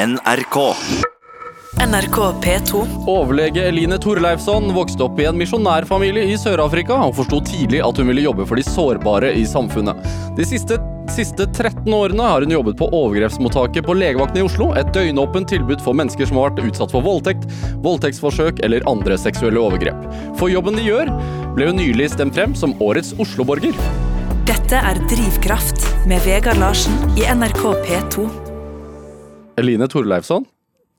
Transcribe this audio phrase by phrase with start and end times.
[0.00, 0.56] NRK.
[1.86, 2.86] NRK P2.
[3.06, 8.08] Overlege Eline Torleifsson vokste opp i en misjonærfamilie i Sør-Afrika og forsto tidlig at hun
[8.08, 10.00] ville jobbe for de sårbare i samfunnet.
[10.38, 10.80] De siste,
[11.12, 15.84] siste 13 årene har hun jobbet på overgrepsmottaket på legevakten i Oslo, et døgnåpent tilbud
[15.84, 17.44] for mennesker som har vært utsatt for voldtekt,
[17.84, 20.06] voldtektsforsøk eller andre seksuelle overgrep.
[20.40, 21.12] For jobben de gjør,
[21.58, 23.76] ble hun nylig stemt frem som årets Oslo-borger.
[24.48, 28.49] Dette er Drivkraft med Vegard Larsen i NRK P2.
[29.60, 30.46] Eline Torleifsson,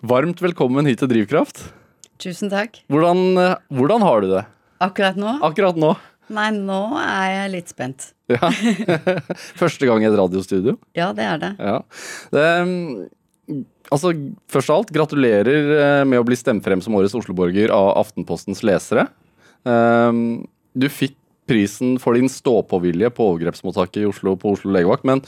[0.05, 1.63] varmt velkommen hit til Drivkraft.
[2.21, 2.81] Tusen takk.
[2.91, 4.43] Hvordan, eh, hvordan har du det
[4.81, 5.31] Akkurat nå?
[5.41, 5.95] akkurat nå?
[6.31, 8.11] Nei, nå er jeg litt spent.
[8.29, 8.51] Ja.
[9.61, 10.77] Første gang i et radiostudio.
[10.95, 11.49] Ja, det er det.
[11.59, 11.79] Ja.
[12.31, 14.13] Det, mm, altså,
[14.47, 18.63] først av alt, gratulerer eh, med å bli stemt frem som årets Oslo-borger av Aftenpostens
[18.63, 19.07] lesere.
[19.65, 20.45] Um,
[20.77, 21.17] Du fikk
[21.49, 25.19] prisen for din stå-på-vilje på overgrepsmottaket i Oslo på Oslo legevakt, men,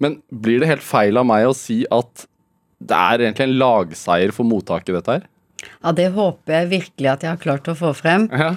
[0.00, 2.24] men blir det helt feil av meg å si at
[2.80, 5.26] det er egentlig en lagseier for mottaket, dette her?
[5.82, 8.26] Ja, det håper jeg virkelig at jeg har klart å få frem.
[8.32, 8.54] Ja.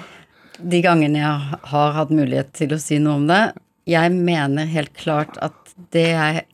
[0.58, 3.42] De gangene jeg har hatt mulighet til å si noe om det.
[3.90, 6.46] Jeg mener helt klart at det jeg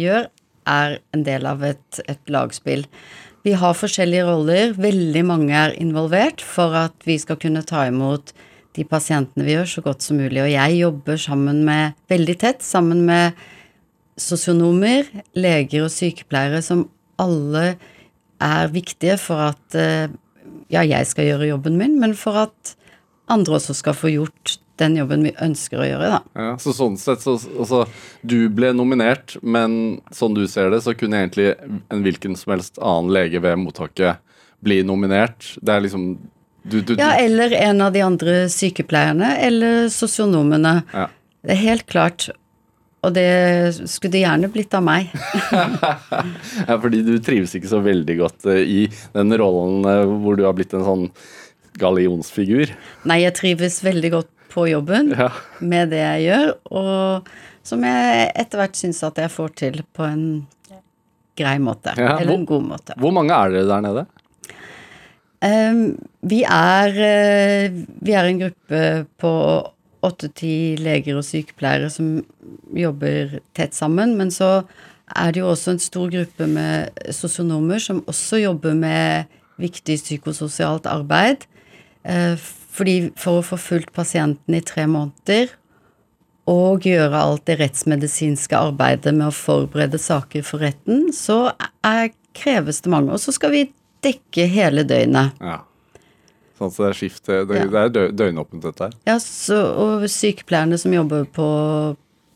[0.00, 0.26] gjør,
[0.66, 2.82] er en del av et, et lagspill.
[3.46, 8.32] Vi har forskjellige roller, veldig mange er involvert for at vi skal kunne ta imot
[8.74, 10.40] de pasientene vi gjør, så godt som mulig.
[10.42, 13.38] Og jeg jobber sammen med, veldig tett sammen med
[14.18, 15.06] sosionomer,
[15.38, 16.88] leger og sykepleiere som
[17.22, 17.66] alle
[18.42, 20.12] er viktige for at eh,
[20.72, 22.76] ja, jeg skal gjøre jobben min, men for at
[23.32, 26.18] andre også skal få gjort den jobben vi ønsker å gjøre, da.
[26.36, 27.86] Ja, så sånn sett, så, altså,
[28.20, 32.80] Du ble nominert, men sånn du ser det, så kunne egentlig en hvilken som helst
[32.82, 34.20] annen lege ved mottaket
[34.64, 35.54] bli nominert.
[35.62, 36.08] Det er liksom
[36.66, 40.80] du, du, Ja, eller en av de andre sykepleierne, eller sosionomene.
[40.92, 41.06] Ja.
[41.46, 42.28] Det er helt klart.
[43.06, 43.26] Og det
[43.86, 45.12] skulle det gjerne blitt av meg.
[46.68, 48.80] ja, fordi du trives ikke så veldig godt eh, i
[49.14, 51.04] den rollen eh, hvor du har blitt en sånn
[51.78, 52.72] gallionsfigur.
[53.06, 55.28] Nei, jeg trives veldig godt på jobben Ja.
[55.60, 57.28] med det jeg gjør, og
[57.66, 60.26] som jeg etter hvert syns at jeg får til på en
[61.36, 61.92] grei måte.
[62.00, 62.96] Ja, eller hvor- en god måte.
[62.96, 64.06] Hvor mange er dere der nede?
[65.46, 65.80] Um,
[66.24, 67.66] vi er eh,
[68.02, 68.78] Vi er en gruppe
[69.20, 69.32] på
[70.04, 72.18] åtte-ti leger og sykepleiere som
[72.76, 74.66] jobber tett sammen, men så
[75.14, 79.30] er det jo også en stor gruppe med sosionomer som også jobber med
[79.62, 81.46] viktig psykososialt arbeid.
[82.04, 82.34] Eh,
[82.76, 85.54] fordi for å få fulgt pasienten i tre måneder
[86.50, 91.50] og gjøre alt det rettsmedisinske arbeidet med å forberede saker for retten, så
[91.82, 93.14] er, kreves det mange.
[93.14, 93.64] Og så skal vi
[94.04, 95.40] dekke hele døgnet.
[95.40, 95.62] Ja.
[96.56, 97.64] Sånn så det er skift, det, Ja.
[97.66, 98.92] det er dø- døgnåpent dette her.
[99.06, 101.48] Ja, så, og sykepleierne som jobber på,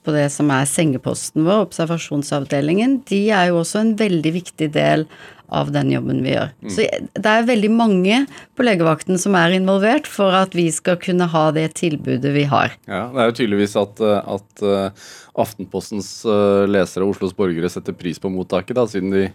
[0.05, 5.07] på det som er sengeposten vår, observasjonsavdelingen, de er jo også en veldig viktig del
[5.51, 6.53] av den jobben vi gjør.
[6.71, 6.85] Så
[7.19, 8.21] det er veldig mange
[8.55, 12.77] på legevakten som er involvert for at vi skal kunne ha det tilbudet vi har.
[12.87, 15.09] Ja, Det er jo tydeligvis at, eh, at eh,
[15.41, 19.27] Aftenpostens eh, lesere og Oslos borgere setter pris på mottaket, da, siden de,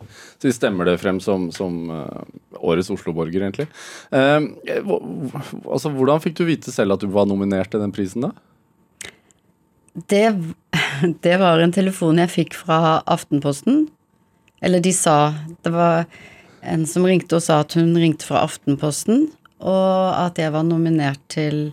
[0.42, 1.92] de stemmer det frem som, som
[2.56, 3.68] årets Oslo-borger, egentlig.
[4.16, 4.40] Eh,
[5.68, 8.32] altså, Hvordan fikk du vite selv at du var nominert til den prisen, da?
[9.96, 10.26] Det,
[11.24, 13.86] det var en telefon jeg fikk fra Aftenposten.
[14.66, 15.34] Eller de sa
[15.64, 16.06] Det var
[16.66, 19.28] en som ringte og sa at hun ringte fra Aftenposten,
[19.62, 21.70] og at jeg var nominert til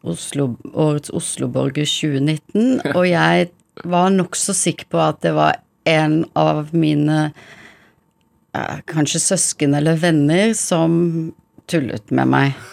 [0.00, 2.80] Oslo, årets Oslo-borger 2019.
[2.96, 3.50] Og jeg
[3.84, 7.28] var nokså sikker på at det var en av mine
[8.90, 10.94] kanskje søsken eller venner som
[11.70, 12.54] tullet med meg.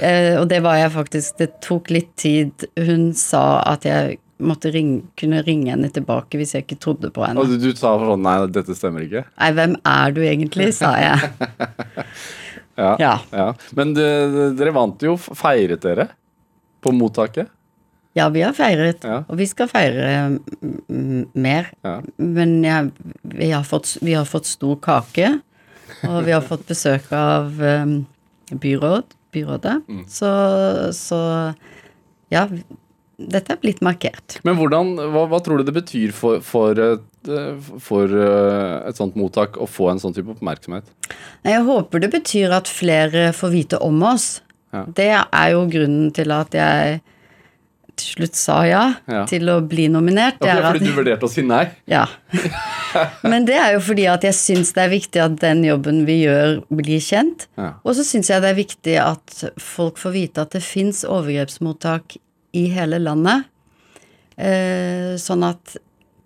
[0.00, 1.34] Eh, og det var jeg faktisk.
[1.36, 2.64] Det tok litt tid.
[2.80, 7.20] Hun sa at jeg måtte ringe, kunne ringe henne tilbake hvis jeg ikke trodde på
[7.26, 7.42] henne.
[7.42, 9.26] Og du, du sa sånn Nei, dette stemmer ikke.
[9.36, 11.20] Nei, hvem er du egentlig, sa jeg.
[12.80, 12.94] Ja.
[13.02, 13.14] Ja.
[13.36, 13.48] ja.
[13.76, 15.18] Men det- dere vant jo.
[15.20, 16.06] Feiret dere
[16.80, 17.50] på mottaket?
[18.16, 19.18] Ja, vi har feiret, Ja.
[19.28, 21.68] og vi skal feire mm, mer.
[21.84, 21.98] Ja.
[22.16, 22.88] Men jeg,
[23.22, 25.34] vi, har fått, vi har fått stor kake,
[26.08, 27.96] og vi har fått besøk av um,
[28.50, 29.76] byråd, byrådet.
[29.88, 30.04] Mm.
[30.10, 30.30] Så,
[30.96, 31.20] så
[32.32, 32.46] ja,
[33.20, 34.38] dette er blitt markert.
[34.46, 36.78] Men hvordan, hva, hva tror du det betyr for, for,
[37.82, 40.88] for eh, et sånt mottak å få en sånn type oppmerksomhet?
[41.46, 44.38] Jeg håper det betyr at flere får vite om oss.
[44.74, 44.84] Ja.
[44.86, 47.00] Det er jo grunnen til at jeg
[48.00, 49.24] til slutt sa ja, Ja.
[49.30, 50.38] til å bli nominert.
[50.40, 51.62] Det er fordi at- du vurderte å si nei?
[51.86, 52.06] Ja.
[53.22, 56.22] Men det er jo fordi at jeg syns det er viktig at den jobben vi
[56.24, 57.46] gjør, blir kjent.
[57.60, 57.74] Ja.
[57.84, 62.16] Og så syns jeg det er viktig at folk får vite at det fins overgrepsmottak
[62.58, 63.44] i hele landet.
[64.40, 65.76] Eh, sånn at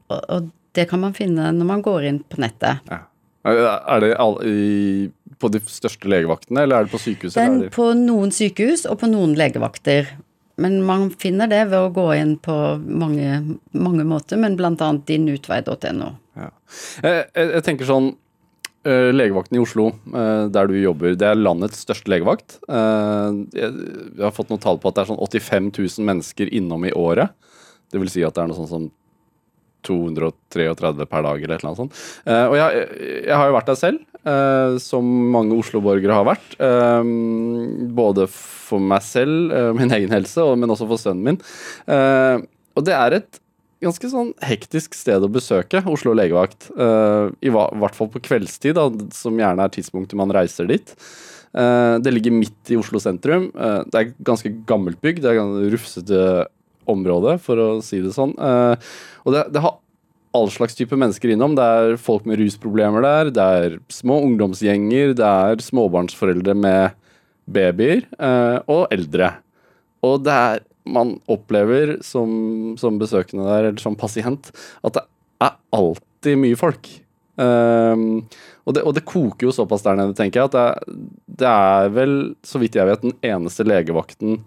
[0.08, 2.80] og, og det kan man finne når man går inn på nettet.
[2.90, 3.02] Ja.
[3.44, 5.10] Er det all, i,
[5.40, 7.36] på de største legevaktene, eller er det på sykehuset?
[7.36, 10.08] Den det- på noen sykehus og på noen legevakter.
[10.56, 12.54] Men man finner det ved å gå inn på
[12.86, 13.40] mange,
[13.74, 16.12] mange måter, men annet dinutvei.no.
[16.38, 16.50] Ja.
[17.02, 18.12] Jeg, jeg, tenker sånn
[18.86, 22.60] eh, Legevakten i Oslo, eh, der du jobber, det er landets største legevakt.
[22.68, 23.72] Eh, jeg,
[24.14, 26.94] jeg har fått noen tall på at det er sånn 85 000 mennesker innom i
[26.94, 27.34] året.
[27.90, 28.88] Det vil si at det er noe sånn som
[29.84, 32.02] 233 per dag eller et eller annet sånt.
[32.26, 32.84] Eh, og jeg,
[33.28, 36.56] jeg har jo vært der selv, eh, som mange Oslo-borgere har vært.
[36.58, 37.12] eh,
[38.00, 41.40] både for meg selv, min egen helse, men også for sønnen min.
[42.74, 43.40] Og det er et
[43.84, 46.70] ganske sånn hektisk sted å besøke, Oslo legevakt.
[46.72, 48.80] I hvert fall på kveldstid,
[49.12, 50.94] som gjerne er tidspunktet man reiser dit.
[51.52, 53.50] Det ligger midt i Oslo sentrum.
[53.52, 55.20] Det er ganske gammelt bygg.
[55.22, 56.24] Det er rufsete
[56.90, 58.34] område, for å si det sånn.
[58.38, 58.92] Eh,
[59.24, 59.78] og det, det har
[60.34, 61.54] all slags type mennesker innom.
[61.56, 66.98] Det er folk med rusproblemer der, det er små ungdomsgjenger, det er småbarnsforeldre med
[67.44, 69.34] babyer, eh, og eldre.
[70.04, 74.50] Og det er Man opplever som, som besøkende der, eller som pasient,
[74.84, 75.02] at det
[75.40, 76.90] er alltid mye folk.
[77.40, 78.26] Um,
[78.68, 80.98] og, det, og det koker jo såpass der nede, tenker jeg, at det,
[81.40, 82.14] det er vel,
[82.44, 84.42] så vidt jeg vet, den eneste legevakten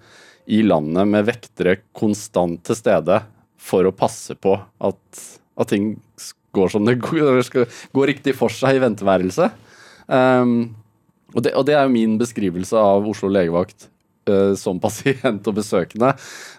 [0.48, 3.20] i landet med vektere konstant til stede
[3.60, 5.24] for å passe på at,
[5.60, 5.96] at ting
[6.56, 9.66] går som det går, eller skal gå riktig for seg i venteværelset.
[10.08, 10.72] Um,
[11.36, 13.90] og, det, og det er jo min beskrivelse av Oslo legevakt
[14.32, 16.14] uh, som pasient og besøkende.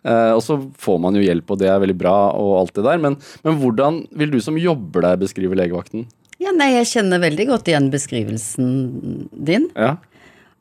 [0.05, 2.87] Uh, og så får man jo hjelp, og det er veldig bra, og alt det
[2.87, 3.03] der.
[3.03, 6.07] Men, men hvordan vil du som jobber der, beskrive legevakten?
[6.39, 8.69] Ja, nei, jeg kjenner veldig godt igjen beskrivelsen
[9.33, 9.67] din.
[9.75, 9.97] Ja.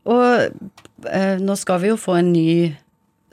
[0.08, 0.24] Og
[1.06, 2.50] uh, nå skal vi jo få en ny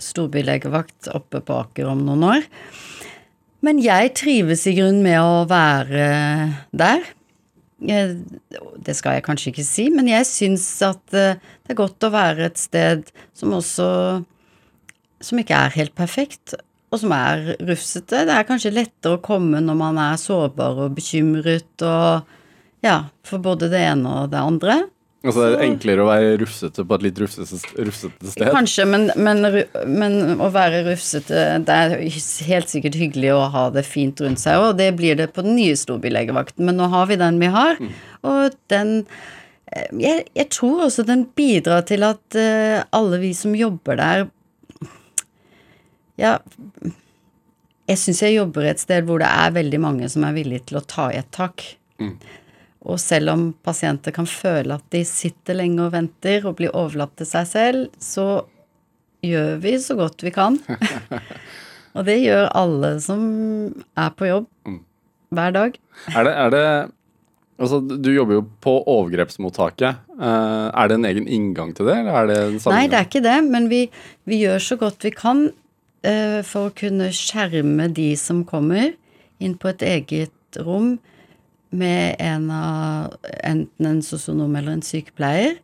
[0.03, 2.47] storbylegevakt oppe på Aker om noen år.
[3.65, 6.09] Men jeg trives i grunnen med å være
[6.77, 7.07] der.
[7.79, 12.13] Det skal jeg kanskje ikke si, men jeg syns at eh, det er godt å
[12.15, 13.89] være et sted som også
[15.25, 16.53] Som ikke er helt perfekt,
[16.93, 18.27] og som er rufsete.
[18.29, 22.35] Det er kanskje lettere å komme når man er sårbar og bekymret og
[22.85, 24.75] Ja, for både det ene og det andre.
[25.25, 28.51] Altså det er enklere å være rufsete på et litt rufsete, rufsete sted?
[28.53, 29.41] Kanskje, men, men,
[29.89, 31.95] men å være rufsete Det er
[32.51, 35.57] helt sikkert hyggelig å ha det fint rundt seg, og det blir det på den
[35.57, 36.67] nye storbylegevakten.
[36.69, 37.81] Men nå har vi den vi har,
[38.29, 38.93] og den
[39.73, 44.29] eh, jeg, jeg tror også den bidrar til at eh, alle vi som jobber der
[46.21, 46.37] Ja,
[47.89, 50.81] jeg syns jeg jobber et sted hvor det er veldig mange som er villige til
[50.81, 51.65] å ta i et tak.
[52.85, 57.15] Og selv om pasienter kan føle at de sitter lenge og venter og blir overlatt
[57.17, 58.45] til seg selv, så
[59.25, 60.59] gjør vi så godt vi kan.
[61.97, 63.23] og det gjør alle som
[63.97, 64.51] er på jobb
[65.35, 65.81] hver dag.
[66.13, 66.67] Er det, er det
[67.55, 70.01] Altså, du jobber jo på overgrepsmottaket.
[70.19, 72.57] Eh, er det en egen inngang til det, eller er det en?
[72.75, 73.85] Nei, det er ikke det, men vi,
[74.27, 75.45] vi gjør så godt vi kan
[76.03, 78.97] eh, for å kunne skjerme de som kommer,
[79.39, 80.97] inn på et eget rom
[81.75, 85.59] med en av enten en sosionom eller en sykepleier.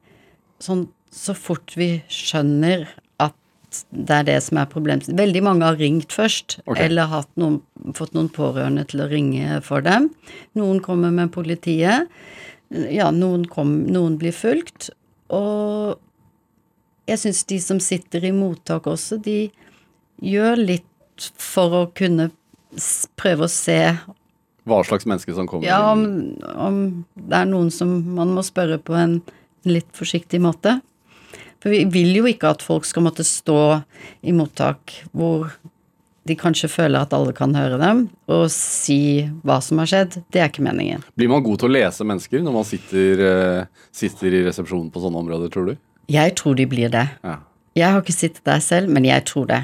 [0.62, 2.84] Sånn så fort vi skjønner
[3.22, 5.08] at det er det som er problemet.
[5.18, 6.86] Veldig mange har ringt først, okay.
[6.86, 7.10] eller
[7.40, 7.60] noen,
[7.98, 10.10] fått noen pårørende til å ringe for dem.
[10.58, 12.10] Noen kommer med politiet.
[12.70, 14.92] Ja, noen, kom, noen blir fulgt.
[15.34, 15.98] Og
[17.10, 19.48] jeg syns de som sitter i mottak også, de
[20.22, 20.86] gjør litt
[21.40, 22.30] for å kunne
[23.18, 23.80] prøve å se
[24.68, 25.66] Hva slags menneske som kommer?
[25.66, 26.80] ja, om, om
[27.16, 29.20] det er noen som man må spørre på en
[29.68, 30.78] litt forsiktig måte.
[31.60, 33.82] For vi vil jo ikke at folk skal måtte stå
[34.24, 35.50] i mottak hvor
[36.28, 40.18] de kanskje føler at alle kan høre dem, og si hva som har skjedd.
[40.30, 41.02] Det er ikke meningen.
[41.18, 45.00] Blir man god til å lese mennesker når man sitter, eh, sitter i resepsjonen på
[45.02, 45.78] sånne områder, tror du?
[46.12, 47.06] Jeg tror de blir det.
[47.24, 47.38] Ja.
[47.78, 49.62] Jeg har ikke sittet der selv, men jeg tror det.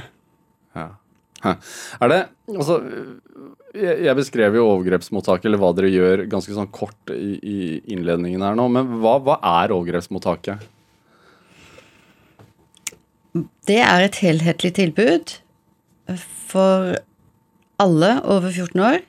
[0.76, 0.88] ja.
[2.00, 2.80] Er det Altså,
[3.76, 7.58] jeg, beskrev jo overgrepsmottaket, eller hva dere gjør, ganske sånn kort i, i
[7.94, 8.68] innledningen her nå.
[8.72, 10.64] Men hva, hva er overgrepsmottaket?
[13.68, 15.36] Det er et helhetlig tilbud
[16.48, 16.96] for
[17.82, 19.02] alle over 14 år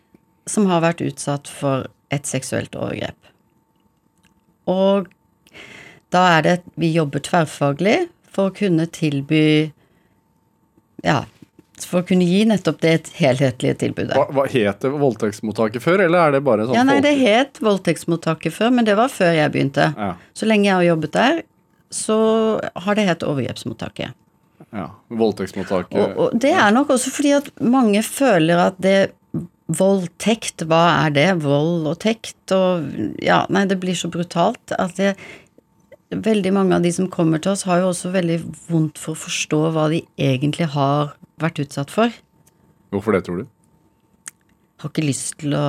[0.49, 3.17] som har vært utsatt for et seksuelt overgrep.
[4.67, 5.07] Og
[6.11, 9.71] da er det Vi jobber tverrfaglig for å kunne tilby
[11.05, 11.25] Ja,
[11.85, 14.15] for å kunne gi nettopp det helhetlige tilbudet.
[14.17, 17.59] Hva, hva het det voldtektsmottaket før, eller er det bare sånn Ja, nei, det het
[17.61, 19.91] voldtektsmottaket før, men det var før jeg begynte.
[19.93, 20.13] Ja.
[20.33, 21.43] Så lenge jeg har jobbet der,
[21.93, 22.17] så
[22.75, 24.17] har det hett overgrepsmottaket.
[24.73, 24.87] ja.
[25.07, 28.97] Voldtektsmottaket Og, og det er nok også fordi at mange føler at det
[29.67, 31.25] Voldtekt, hva er det?
[31.43, 32.85] Vold og tekt og
[33.19, 35.09] Ja, nei, det blir så brutalt at det,
[36.15, 38.37] veldig mange av de som kommer til oss, har jo også veldig
[38.69, 42.13] vondt for å forstå hva de egentlig har vært utsatt for.
[42.93, 43.45] Hvorfor det, tror du?
[44.81, 45.65] Har ikke lyst til å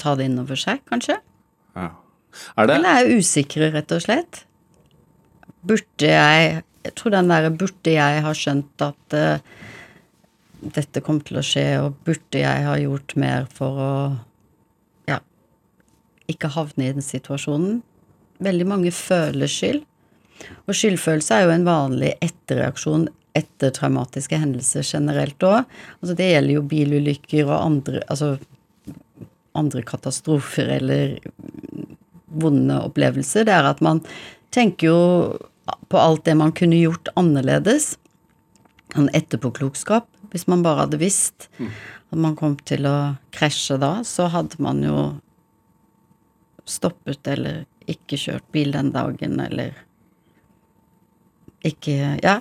[0.00, 1.18] ta det inn over seg, kanskje?
[1.76, 1.90] Ja.
[2.56, 4.44] Er det Eller er usikre, rett og slett.
[5.66, 9.40] Burde jeg Jeg tror den derre burde jeg ha skjønt at uh,
[10.62, 13.94] dette kom til å skje, og burde jeg ha gjort mer for å
[15.10, 15.18] ja,
[16.30, 17.80] ikke havne i den situasjonen.
[18.38, 19.82] Veldig mange føler skyld.
[20.68, 25.64] Og skyldfølelse er jo en vanlig etterreaksjon etter traumatiske hendelser generelt òg.
[26.00, 28.36] Altså det gjelder jo bilulykker og andre Altså
[29.56, 31.14] andre katastrofer eller
[32.26, 33.46] vonde opplevelser.
[33.48, 34.02] Det er at man
[34.52, 34.98] tenker jo
[35.88, 37.94] på alt det man kunne gjort annerledes.
[39.00, 40.08] En etterpåklokskap.
[40.32, 41.48] Hvis man bare hadde visst
[42.12, 44.98] at man kom til å krasje da, så hadde man jo
[46.66, 49.74] stoppet eller ikke kjørt bil den dagen, eller
[51.66, 52.40] ikke Ja.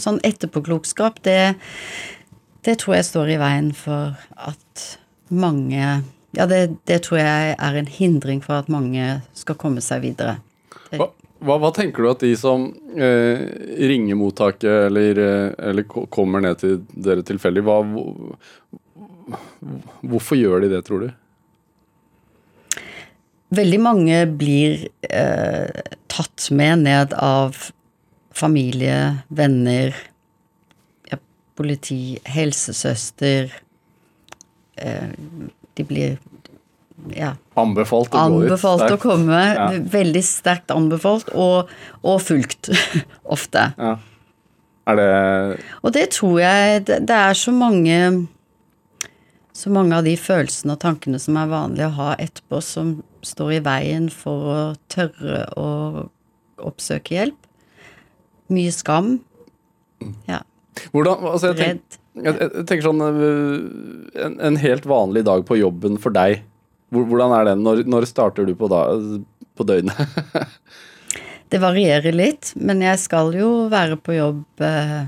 [0.00, 1.54] Sånn etterpåklokskap, det,
[2.66, 4.88] det tror jeg står i veien for at
[5.32, 10.00] mange Ja, det, det tror jeg er en hindring for at mange skal komme seg
[10.06, 10.38] videre.
[10.96, 11.10] hva,
[11.44, 13.42] hva, hva tenker du at de som eh,
[13.90, 17.80] ringer mottaket eller, eh, eller kommer ned til dere tilfeldig, hva,
[20.00, 21.10] hvorfor gjør de det, tror du?
[23.52, 27.58] Veldig mange blir eh, tatt med ned av
[28.34, 28.98] familie,
[29.28, 29.96] venner,
[31.10, 31.18] ja,
[31.58, 33.52] politi, helsesøster.
[34.76, 35.10] Eh,
[35.76, 36.18] de blir
[37.16, 39.40] ja, Anbefalt å anbefalt å komme.
[39.56, 39.66] Ja.
[39.92, 41.70] Veldig sterkt anbefalt, og,
[42.06, 42.70] og fulgt
[43.36, 43.70] ofte.
[43.78, 43.96] Ja.
[44.90, 45.10] Er det
[45.86, 48.26] Og det tror jeg Det, det er så mange
[49.54, 53.52] Så mange av de følelsene og tankene som er vanlige å ha etterpå, som står
[53.54, 55.68] i veien for å tørre å
[56.66, 57.38] oppsøke hjelp.
[58.52, 59.16] Mye skam.
[60.28, 60.42] Ja.
[60.92, 62.40] Hvordan altså jeg, tenk, Redd.
[62.40, 66.42] jeg, tenker sånn øh, en, en helt vanlig dag på jobben for deg.
[66.92, 67.62] Hvordan er den?
[67.64, 68.86] Når, når starter du på, da,
[69.56, 69.96] på døgnet?
[71.52, 75.02] Det varierer litt, men jeg skal jo være på jobb eh,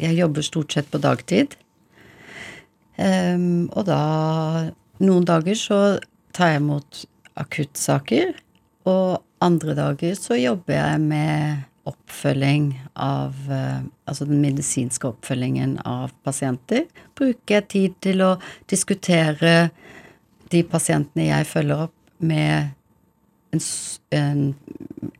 [0.00, 1.58] Jeg jobber stort sett på dagtid.
[2.96, 3.98] Um, og da
[5.04, 5.76] Noen dager så
[6.34, 7.02] tar jeg imot
[7.38, 8.32] akuttsaker,
[8.88, 16.14] og andre dager så jobber jeg med oppfølging av eh, Altså den medisinske oppfølgingen av
[16.24, 16.86] pasienter.
[17.18, 18.30] Bruker jeg tid til å
[18.70, 19.68] diskutere
[20.48, 22.70] de pasientene jeg følger opp, med
[23.52, 23.60] en,
[24.16, 24.40] en,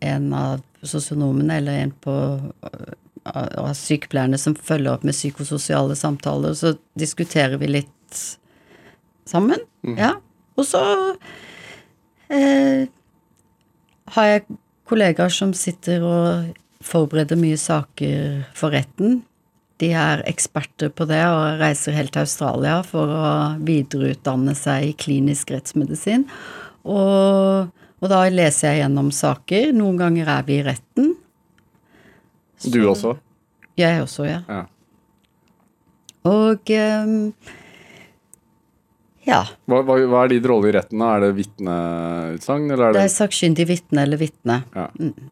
[0.01, 2.95] en av sosionomene eller en på øh,
[3.29, 8.23] av sykepleierne som følger opp med psykososiale samtaler, så diskuterer vi litt
[9.29, 9.61] sammen.
[9.99, 10.15] Ja.
[10.59, 10.81] Og så
[12.33, 12.89] eh,
[14.15, 14.47] har jeg
[14.89, 16.55] kollegaer som sitter og
[16.85, 19.21] forbereder mye saker for retten.
[19.79, 23.29] De er eksperter på det og reiser helt til Australia for å
[23.63, 26.27] videreutdanne seg i klinisk rettsmedisin.
[26.89, 27.69] Og,
[28.01, 29.71] og da leser jeg gjennom saker.
[29.77, 31.15] Noen ganger er vi i retten.
[32.67, 33.15] Du også?
[33.79, 34.41] Jeg også, ja.
[34.51, 34.65] Ja.
[36.27, 37.31] Og ehm,
[39.29, 39.43] ja.
[39.69, 41.03] Hva, hva, hva er din rolle i retten?
[41.05, 44.63] Er det vitneutsagn, Det det er sakkyndig vitne eller vitne.
[44.75, 44.87] ja.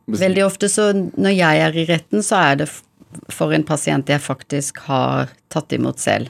[0.06, 2.68] Veldig ofte så når jeg er i retten, så er det
[3.32, 6.28] for en pasient jeg faktisk har tatt imot selv.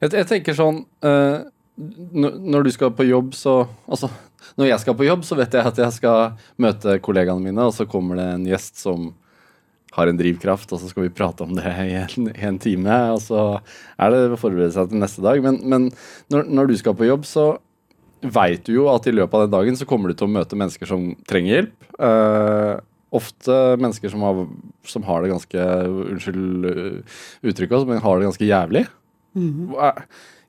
[0.00, 1.42] Jeg, jeg tenker sånn uh,
[1.74, 4.10] når du skal på jobb, så Altså,
[4.54, 7.74] når jeg skal på jobb, så vet jeg at jeg skal møte kollegaene mine, og
[7.74, 9.10] så kommer det en gjest som
[9.94, 12.96] har en drivkraft, og så skal vi prate om det i en, i en time,
[13.14, 13.44] og så
[13.98, 15.38] er det å forberede seg til neste dag.
[15.44, 15.88] Men, men
[16.34, 17.44] når, når du skal på jobb, så
[18.24, 20.56] veit du jo at i løpet av den dagen så kommer du til å møte
[20.58, 21.74] mennesker som trenger hjelp.
[22.00, 22.80] Uh,
[23.14, 24.38] ofte mennesker som har,
[24.90, 25.66] som har det ganske
[26.14, 26.64] Unnskyld
[27.46, 28.86] uttrykket, men har det ganske jævlig.
[29.74, 29.92] Hva-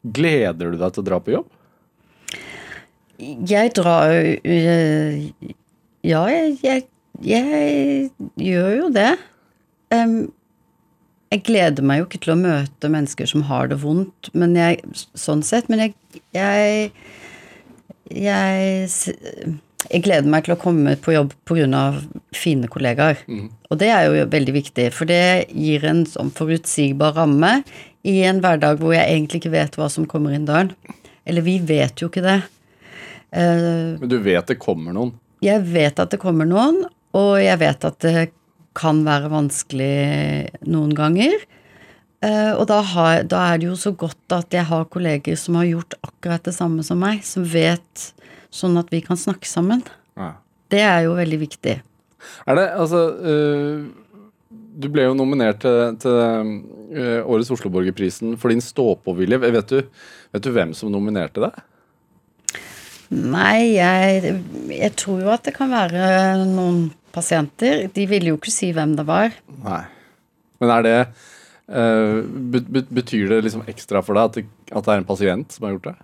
[0.06, 1.52] Gleder du deg til å dra på jobb?
[3.48, 5.54] Jeg drar jo øh,
[6.06, 6.84] Ja, jeg, jeg,
[7.24, 9.12] jeg gjør jo det.
[9.96, 10.16] Em,
[11.34, 14.82] jeg gleder meg jo ikke til å møte mennesker som har det vondt, men jeg,
[15.18, 16.92] sånn sett, men jeg, jeg
[18.14, 19.16] jeg,
[19.90, 21.86] jeg gleder meg til å komme på jobb pga.
[22.36, 23.24] fine kollegaer.
[23.70, 27.64] Og det er jo veldig viktig, for det gir en sånn forutsigbar ramme
[28.06, 30.74] i en hverdag hvor jeg egentlig ikke vet hva som kommer inn døren.
[31.26, 32.42] Eller vi vet jo ikke det.
[33.34, 35.16] Uh, Men du vet det kommer noen.
[35.42, 36.86] jeg vet at det kommer noen,
[37.18, 38.30] og jeg vet at det
[38.76, 39.96] kan være vanskelig
[40.68, 41.36] noen ganger.
[42.26, 45.58] Eh, og da, har, da er det jo så godt at jeg har kolleger som
[45.60, 48.08] har gjort akkurat det samme som meg, som vet
[48.56, 49.84] sånn at vi kan snakke sammen.
[50.18, 50.34] Ja.
[50.72, 51.76] Det er jo veldig viktig.
[52.50, 53.84] Er det, altså uh,
[54.50, 59.38] Du ble jo nominert til, til uh, årets Osloborgerprisen for din stå-på-vilje.
[59.44, 59.76] Vet,
[60.34, 61.60] vet du hvem som nominerte deg?
[63.14, 64.34] Nei, jeg,
[64.74, 66.06] jeg tror jo at det kan være
[66.50, 67.86] noen pasienter.
[67.94, 69.36] De ville jo ikke si hvem det var.
[69.64, 69.84] Nei.
[70.62, 70.98] Men er det
[71.68, 75.66] be- Betyr det liksom ekstra for deg at det, at det er en pasient som
[75.68, 75.96] har gjort det?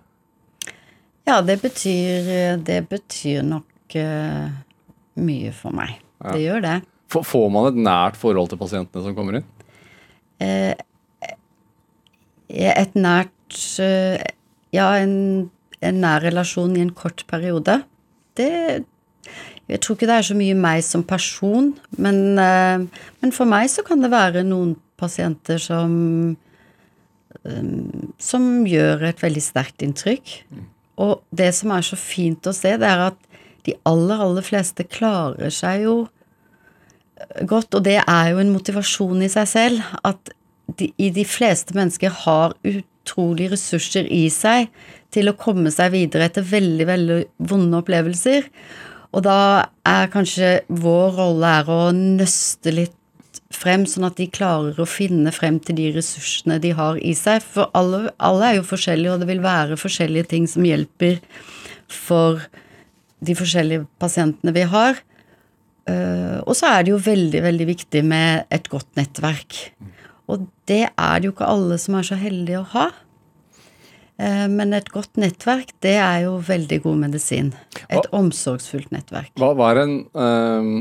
[1.28, 2.30] Ja, det betyr,
[2.66, 4.48] det betyr nok uh,
[5.22, 5.98] mye for meg.
[6.22, 6.76] Det gjør det.
[7.12, 9.46] F- Får man et nært forhold til pasientene som kommer inn?
[12.52, 13.58] Et nært
[14.72, 15.50] Ja, en,
[15.82, 17.82] en nær relasjon i en kort periode.
[18.38, 18.84] Det
[19.70, 22.82] Jeg tror ikke det er så mye meg som person, men, eh,
[23.22, 26.36] men for meg så kan det være noen pasienter som
[27.44, 27.70] eh,
[28.18, 30.34] som gjør et veldig sterkt inntrykk.
[30.98, 33.18] Og det som er så fint å se, det er at
[33.64, 35.96] de aller, aller fleste klarer seg jo
[37.46, 40.32] godt, og det er jo en motivasjon i seg selv, at
[40.78, 44.70] de, de fleste mennesker har utrolig ressurser i seg
[45.12, 47.18] til å komme seg videre etter veldig, veldig
[47.50, 48.48] vonde opplevelser.
[49.12, 49.38] Og da
[49.88, 52.98] er kanskje vår rolle er å nøste litt
[53.52, 57.44] frem, sånn at de klarer å finne frem til de ressursene de har i seg.
[57.44, 61.20] For alle, alle er jo forskjellige, og det vil være forskjellige ting som hjelper
[61.92, 62.40] for
[63.22, 64.98] de forskjellige pasientene vi har.
[65.90, 69.60] Eh, og så er det jo veldig, veldig viktig med et godt nettverk.
[70.30, 72.90] Og det er det jo ikke alle som er så heldige å ha.
[74.20, 77.52] Eh, men et godt nettverk, det er jo veldig god medisin.
[77.88, 79.32] Et omsorgsfullt nettverk.
[79.40, 80.74] Hva, var en øhm,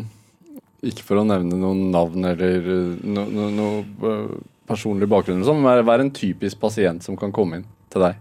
[0.85, 2.65] Ikke for å nevne noen navn eller
[3.05, 4.33] noe no, no, noe øh,
[4.69, 8.19] personlig bakgrunn, sånn, men hva er en typisk pasient som kan komme inn til deg?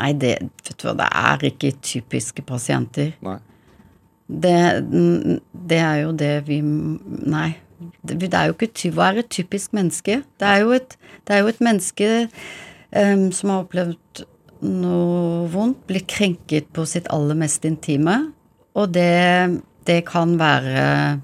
[0.00, 0.32] Nei, det,
[0.64, 3.12] vet du hva, det er ikke typiske pasienter.
[3.24, 3.38] Nei.
[4.30, 4.56] Det,
[5.70, 7.50] det er jo det vi Nei.
[7.80, 10.20] Det, det er jo ikke Hva er et typisk menneske?
[10.38, 10.94] Det er jo et,
[11.26, 12.10] det er jo et menneske
[12.90, 14.24] em, som har opplevd
[14.66, 18.18] noe vondt, blitt krenket på sitt aller mest intime.
[18.78, 21.20] Og det, det kan være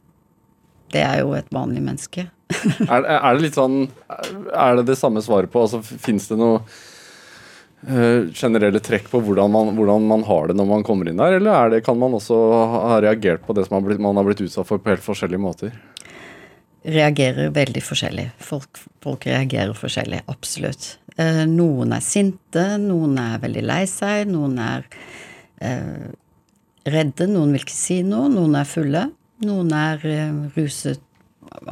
[0.90, 2.26] Det er jo et vanlig menneske.
[2.86, 3.88] Er, er det litt sånn
[4.54, 5.64] Er det det samme svaret på?
[5.64, 6.60] Altså, Fins det noe
[7.90, 11.38] uh, generelle trekk på hvordan man, hvordan man har det når man kommer inn der,
[11.40, 14.18] eller er det, kan man også ha ha reagert på det som har blitt, man
[14.18, 15.74] har blitt utsatt for på helt forskjellige måter?
[16.86, 18.28] reagerer veldig forskjellig.
[18.38, 20.96] Folk, folk reagerer forskjellig, absolutt.
[21.16, 24.84] Eh, noen er sinte, noen er veldig lei seg, noen er
[25.64, 26.10] eh,
[26.92, 29.06] redde, noen vil ikke si noe, noen er fulle.
[29.46, 31.00] Noen er eh, ruset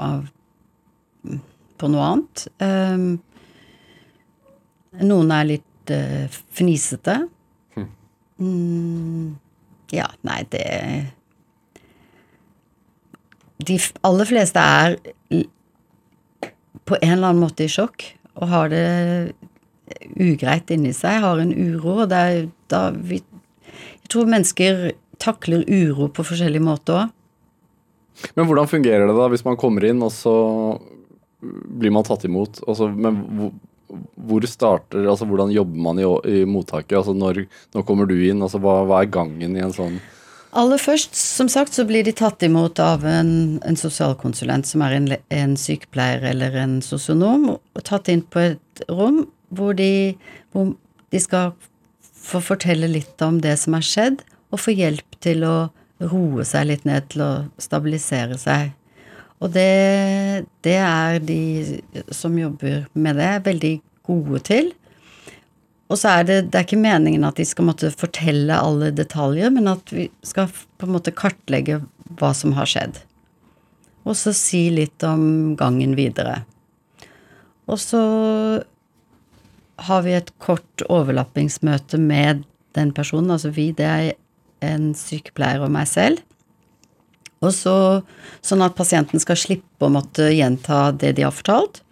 [0.00, 0.24] av,
[1.76, 2.46] på noe annet.
[2.64, 3.04] Eh,
[5.04, 7.20] noen er litt eh, fnisete.
[8.40, 9.36] Mm,
[9.94, 10.64] ja, nei, det
[13.64, 14.96] de aller fleste er
[16.84, 18.02] på en eller annen måte i sjokk
[18.34, 18.86] og har det
[20.18, 22.00] ugreit inni seg, har en uro.
[22.04, 23.20] og det er, da vi,
[24.02, 24.80] Jeg tror mennesker
[25.22, 27.12] takler uro på forskjellige måter òg.
[28.38, 30.34] Men hvordan fungerer det da hvis man kommer inn, og så
[31.42, 32.60] blir man tatt imot?
[32.68, 33.50] Altså, men hvor,
[34.28, 36.96] hvor starter Altså hvordan jobber man i, i mottaket?
[37.00, 37.44] Altså når,
[37.74, 38.42] når kommer du inn?
[38.42, 39.98] Altså hva, hva er gangen i en sånn
[40.54, 44.94] Aller først, som sagt, så blir de tatt imot av en, en sosialkonsulent som er
[44.94, 50.14] en, en sykepleier eller en sosionom, og tatt inn på et rom hvor de,
[50.54, 50.70] hvor
[51.10, 51.50] de skal
[52.24, 54.22] få fortelle litt om det som er skjedd,
[54.54, 55.56] og få hjelp til å
[56.04, 58.70] roe seg litt ned, til å stabilisere seg.
[59.42, 61.82] Og det, det er de
[62.14, 63.74] som jobber med det, veldig
[64.06, 64.70] gode til.
[65.92, 69.52] Og så er det, det er ikke meningen at de skal måtte fortelle alle detaljer,
[69.52, 71.82] men at vi skal på en måte kartlegge
[72.20, 73.02] hva som har skjedd.
[74.04, 76.42] Og så si litt om gangen videre.
[77.68, 78.02] Og så
[79.84, 82.44] har vi et kort overlappingsmøte med
[82.76, 84.12] den personen, altså vi, det er
[84.64, 86.22] en sykepleier og meg selv.
[87.44, 87.76] Og så,
[88.44, 91.82] sånn at pasienten skal slippe å måtte gjenta det de har fortalt.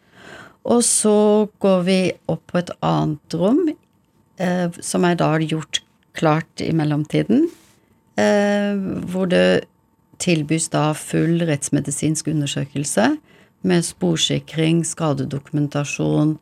[0.63, 1.99] Og så går vi
[2.31, 3.65] opp på et annet rom,
[4.83, 5.83] som er da gjort
[6.19, 7.47] klart i mellomtiden,
[8.21, 8.79] eh,
[9.13, 9.65] hvor det
[10.23, 13.17] tilbys da full rettsmedisinsk undersøkelse
[13.67, 16.37] med sporsikring, skadedokumentasjon,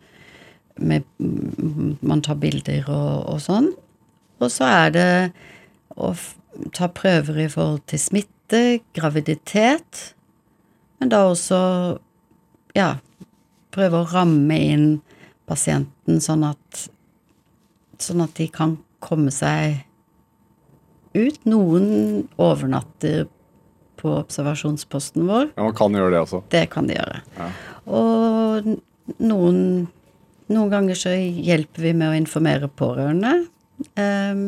[0.81, 3.71] med, mm, man tar bilder og, og sånn.
[4.41, 5.11] Og så er det
[6.01, 6.15] å
[6.77, 10.15] ta prøver i forhold til smitte, graviditet,
[11.01, 11.61] men da også,
[12.77, 12.95] ja,
[13.73, 14.89] prøve å ramme inn
[15.49, 16.89] pasienten sånn at
[18.01, 19.83] Sånn at de kan komme seg
[21.17, 21.39] ut.
[21.49, 23.27] Noen overnatter
[24.01, 25.51] på observasjonsposten vår.
[25.57, 26.43] Ja, Man kan gjøre det også.
[26.53, 27.21] Det kan de gjøre.
[27.37, 27.49] Ja.
[27.91, 28.71] Og
[29.21, 29.61] noen,
[30.49, 33.35] noen ganger så hjelper vi med å informere pårørende.
[33.97, 34.45] Um,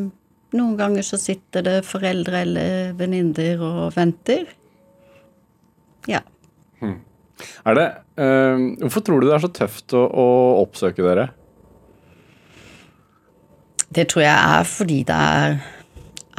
[0.53, 4.45] noen ganger så sitter det foreldre eller venninner og venter.
[6.09, 6.21] Ja.
[7.63, 7.87] Er det,
[8.19, 10.27] um, hvorfor tror du det er så tøft å, å
[10.61, 11.29] oppsøke dere?
[13.93, 15.59] Det tror jeg er fordi det er,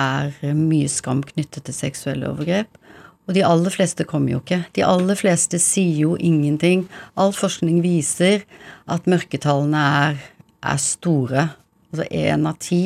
[0.01, 2.81] er mye skam knyttet til seksuelle overgrep.
[3.25, 4.64] Og de aller fleste kommer jo ikke.
[4.77, 6.85] De aller fleste sier jo ingenting.
[7.17, 8.45] All forskning viser
[8.90, 10.19] at mørketallene er,
[10.61, 11.49] er store.
[11.93, 12.83] Altså én av ti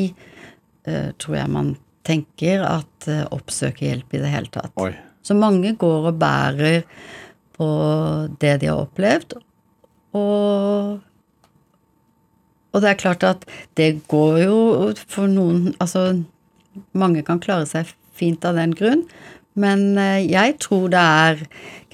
[0.86, 1.74] eh, tror jeg man
[2.06, 4.72] tenker at eh, oppsøker hjelp i det hele tatt.
[4.78, 4.92] Oi.
[5.26, 6.84] Så mange går og bærer
[7.58, 7.68] på
[8.40, 9.34] det de har opplevd,
[10.16, 11.00] og
[12.72, 13.46] og det er klart at
[13.78, 14.58] det går jo
[15.08, 16.22] for noen Altså,
[16.92, 19.04] mange kan klare seg fint av den grunn,
[19.58, 21.42] men eh, jeg tror det er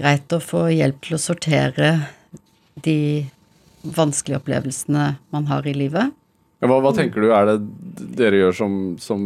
[0.01, 1.91] greit å få hjelp til å sortere
[2.85, 2.99] de
[3.85, 6.13] vanskelige opplevelsene man har i livet.
[6.65, 7.59] Hva, hva tenker du er det
[8.17, 9.25] dere gjør som, som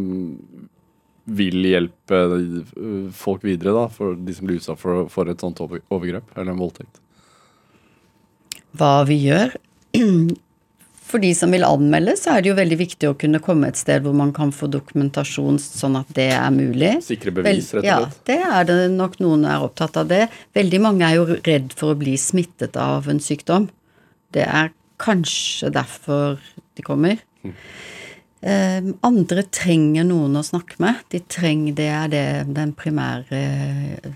[1.39, 3.85] vil hjelpe eh, folk videre, da?
[3.91, 6.99] For de som blir utsatt for, for et sånt overgrep eller en voldtekt?
[8.77, 9.55] hva vi gjør.
[11.09, 13.79] For de som vil anmelde, så er det jo veldig viktig å kunne komme et
[13.79, 16.91] sted hvor man kan få dokumentasjon sånn at det er mulig.
[17.05, 17.87] Sikre bevis, rett og slett.
[17.89, 17.97] Ja,
[18.29, 20.27] det er det nok noen er opptatt av det.
[20.57, 23.71] Veldig mange er jo redd for å bli smittet av en sykdom.
[24.37, 24.69] Det er
[25.01, 26.37] kanskje derfor
[26.77, 27.17] de kommer.
[28.39, 31.01] Eh, andre trenger noen å snakke med.
[31.09, 34.13] De trenger, det er det, den primære eh,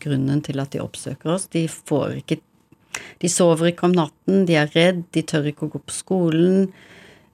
[0.00, 1.46] grunnen til at de oppsøker oss.
[1.52, 2.40] De får ikke
[3.22, 6.68] De sover ikke om natten, de er redd, de tør ikke å gå på skolen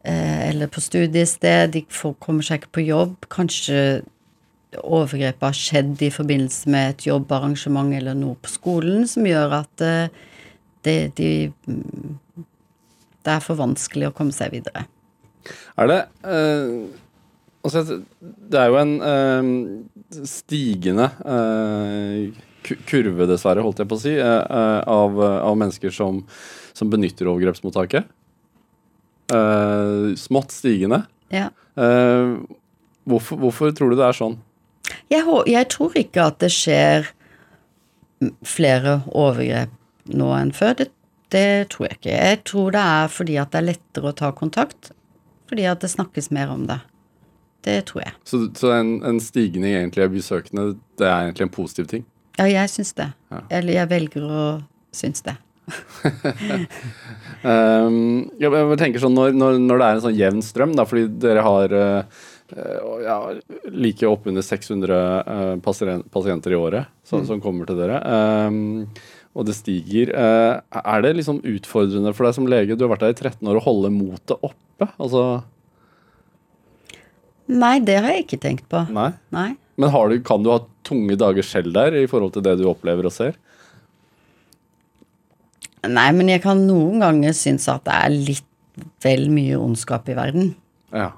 [0.05, 3.17] eh, eller på studiested, de får, kommer seg ikke på jobb.
[3.33, 4.03] Kanskje
[4.79, 9.85] overgrepet har skjedd i forbindelse med et jobbarrangement eller noe på skolen som gjør at
[9.87, 10.25] eh,
[10.87, 11.31] det, de,
[11.67, 14.87] det er for vanskelig å komme seg videre.
[15.81, 17.07] Er det eh,
[17.61, 17.83] Altså,
[18.23, 24.27] det er jo en eh, stigende eh, kurve, dessverre, holdt jeg på å si, eh,
[24.27, 26.23] eh, av, av mennesker som,
[26.77, 28.09] som benytter overgrepsmottaket.
[29.33, 31.05] Eh, smått stigende.
[31.31, 31.49] Ja.
[31.77, 32.37] Eh,
[33.09, 34.39] hvorfor, hvorfor tror du det er sånn?
[35.11, 37.11] Jeg, jeg tror ikke at det skjer
[38.47, 39.73] flere overgrep
[40.11, 40.77] nå enn før.
[40.81, 40.91] Det,
[41.33, 42.15] det tror jeg ikke.
[42.17, 44.93] Jeg tror det er fordi at det er lettere å ta kontakt.
[45.51, 46.81] Fordi at det snakkes mer om det.
[47.67, 48.15] Det tror jeg.
[48.25, 52.07] Så, så en, en stigning egentlig av besøkende, det er egentlig en positiv ting?
[52.41, 53.11] Ja, jeg syns det.
[53.29, 53.41] Ja.
[53.61, 54.43] Eller jeg velger å
[54.97, 55.37] synes det.
[57.41, 61.07] Um, jeg tenker sånn når, når, når det er en sånn jevn strøm, da, fordi
[61.23, 62.27] dere har uh,
[63.01, 63.15] ja,
[63.73, 68.85] like oppunder 600 uh, pasien- pasienter i året som, som kommer til dere, um,
[69.33, 70.13] og det stiger.
[70.13, 73.49] uh, er det liksom utfordrende for deg som lege, du har vært der i 13
[73.49, 74.91] år, å holde motet oppe?
[75.01, 75.25] Altså,
[77.51, 78.85] Nei, det har jeg ikke tenkt på.
[78.95, 79.15] nei.
[79.35, 79.49] Nei.
[79.81, 82.67] Men har du, kan du ha tunge dager selv der i forhold til det du
[82.71, 83.39] opplever og ser?
[85.89, 88.47] Nei, men jeg kan noen ganger synes at det er litt
[89.05, 90.53] vel mye ondskap i verden.
[90.93, 91.13] Ja.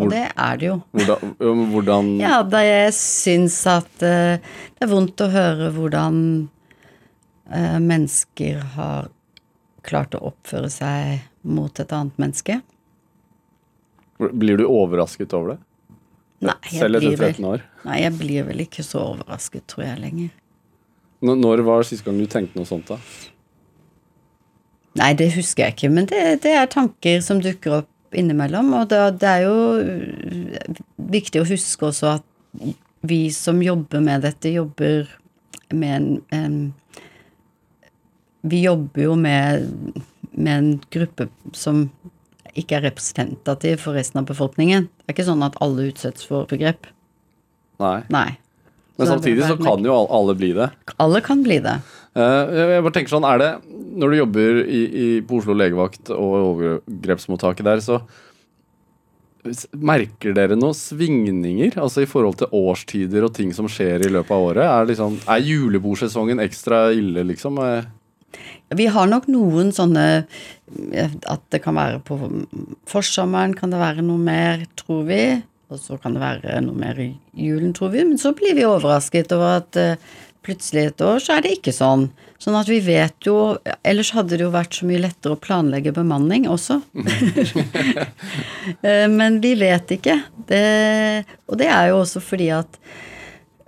[0.00, 0.76] Og det er det jo.
[0.96, 1.34] Hvordan,
[1.72, 6.16] hvordan Ja, da jeg syns at uh, det er vondt å høre hvordan
[7.50, 9.10] uh, mennesker har
[9.86, 12.60] klart å oppføre seg mot et annet menneske.
[14.22, 15.60] Blir du overrasket over det?
[16.42, 17.60] Nei, Selv etter blir, 13 vel, år?
[17.86, 20.30] nei, jeg blir vel ikke så overrasket, tror jeg, lenger.
[21.22, 22.98] N- Når var siste gang du tenkte noe sånt, da?
[24.98, 28.72] Nei, det husker jeg ikke, men det, det er tanker som dukker opp innimellom.
[28.76, 30.82] Og det, det er jo øh,
[31.14, 32.26] viktig å huske også at
[33.08, 35.08] vi som jobber med dette, jobber
[35.72, 36.58] med en, en
[38.42, 39.64] Vi jobber jo med,
[40.34, 41.84] med en gruppe som
[42.58, 44.88] ikke er representativ for resten av befolkningen.
[45.00, 46.88] Det er ikke sånn at alle utsettes for overgrep.
[47.82, 47.98] Nei.
[48.12, 48.28] Nei.
[48.98, 50.68] Men Så samtidig så kan jo alle bli det.
[51.00, 51.78] Alle kan bli det.
[52.14, 53.52] Eh, Jeg bare tenker sånn, er det
[53.96, 58.02] Når du jobber i, i, på Oslo legevakt og overgrepsmottaket der, så
[59.74, 64.30] merker dere noen svingninger altså i forhold til årstider og ting som skjer i løpet
[64.30, 64.64] av året?
[64.68, 67.58] Er, liksom, er julebordsesongen ekstra ille, liksom?
[68.72, 70.04] Vi har nok noen sånne
[70.92, 72.18] eh, At det kan være på
[72.88, 75.22] forsommeren, kan det være noe mer, tror vi.
[75.72, 78.04] Og så kan det være noe mer i julen, tror vi.
[78.04, 79.96] Men så blir vi overrasket over at eh,
[80.42, 82.08] plutselig et år så er det ikke sånn.
[82.42, 83.54] Sånn at vi vet jo
[83.86, 86.80] Ellers hadde det jo vært så mye lettere å planlegge bemanning også.
[88.82, 90.14] Eh, Men vi vet ikke.
[90.48, 90.62] Det,
[91.50, 92.78] og det er jo også fordi at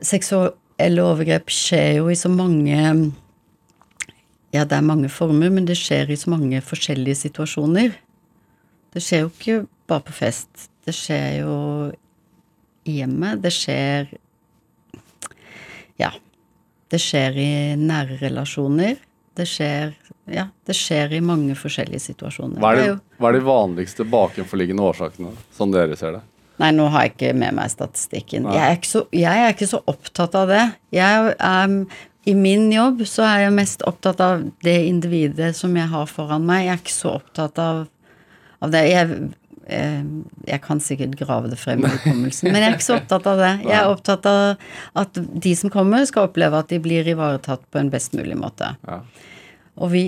[0.05, 2.79] seksuelle overgrep skjer jo i så mange
[4.55, 7.97] Ja, det er mange former, men det skjer i så mange forskjellige situasjoner.
[8.95, 9.57] Det skjer jo ikke
[9.91, 10.69] bare på fest.
[10.87, 11.57] Det skjer jo
[12.87, 13.43] i hjemmet.
[13.43, 14.13] Det skjer
[15.99, 16.13] Ja.
[16.91, 18.97] Det skjer i nære relasjoner.
[19.35, 19.95] Det skjer
[20.31, 22.57] Ja, det skjer i mange forskjellige situasjoner.
[22.63, 26.23] Hva er, Det de, hva er de vanligste bakenforliggende årsakene, som dere ser det?
[26.63, 28.47] Nei, nå har jeg ikke med meg statistikken.
[28.55, 30.63] Jeg er, ikke så, jeg er ikke så opptatt av det.
[30.95, 31.75] Jeg er,
[32.25, 36.47] I min jobb så er jeg mest opptatt av det individet som jeg har foran
[36.49, 36.65] meg.
[36.65, 37.83] Jeg er ikke så opptatt av,
[38.65, 38.81] av det.
[38.89, 39.19] Jeg,
[39.69, 40.07] eh,
[40.49, 43.43] jeg kan sikkert grave det frem i hukommelsen, men jeg er ikke så opptatt av
[43.43, 43.51] det.
[43.69, 44.71] Jeg er opptatt av
[45.05, 48.73] at de som kommer, skal oppleve at de blir ivaretatt på en best mulig måte.
[48.89, 49.03] Ja.
[49.85, 50.07] Og vi,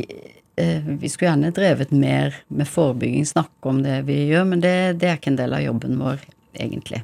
[0.56, 4.76] eh, vi skulle gjerne drevet mer med forebygging, snakke om det vi gjør, men det,
[5.02, 6.24] det er ikke en del av jobben vår,
[6.56, 7.02] egentlig.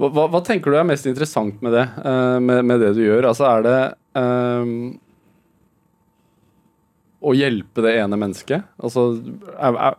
[0.00, 3.26] Hva, hva, tenker du er mest interessant med det, eh, med, med det du gjør?
[3.28, 3.80] Altså, er det
[4.16, 4.70] um,
[7.20, 8.64] å hjelpe det ene mennesket?
[8.80, 9.10] Altså,
[9.58, 9.98] er, er,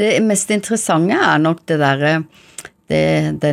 [0.00, 2.16] Det mest interessante er nok det derre
[2.88, 3.52] det,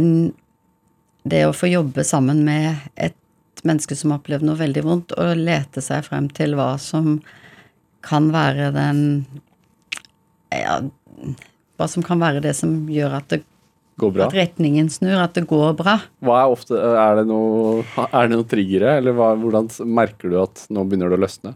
[1.28, 5.42] det å få jobbe sammen med et menneske som har opplevd noe veldig vondt, og
[5.42, 7.20] lete seg frem til hva som
[8.06, 9.02] kan være den
[10.54, 10.80] Ja,
[11.76, 13.44] hva som kan være det som gjør at, det,
[14.02, 14.28] går bra?
[14.28, 16.00] at retningen snur, at det går bra.
[16.24, 20.66] Er ofte Er det noe, er det noe triggere, eller hva, hvordan merker du at
[20.70, 21.56] nå begynner det å løsne?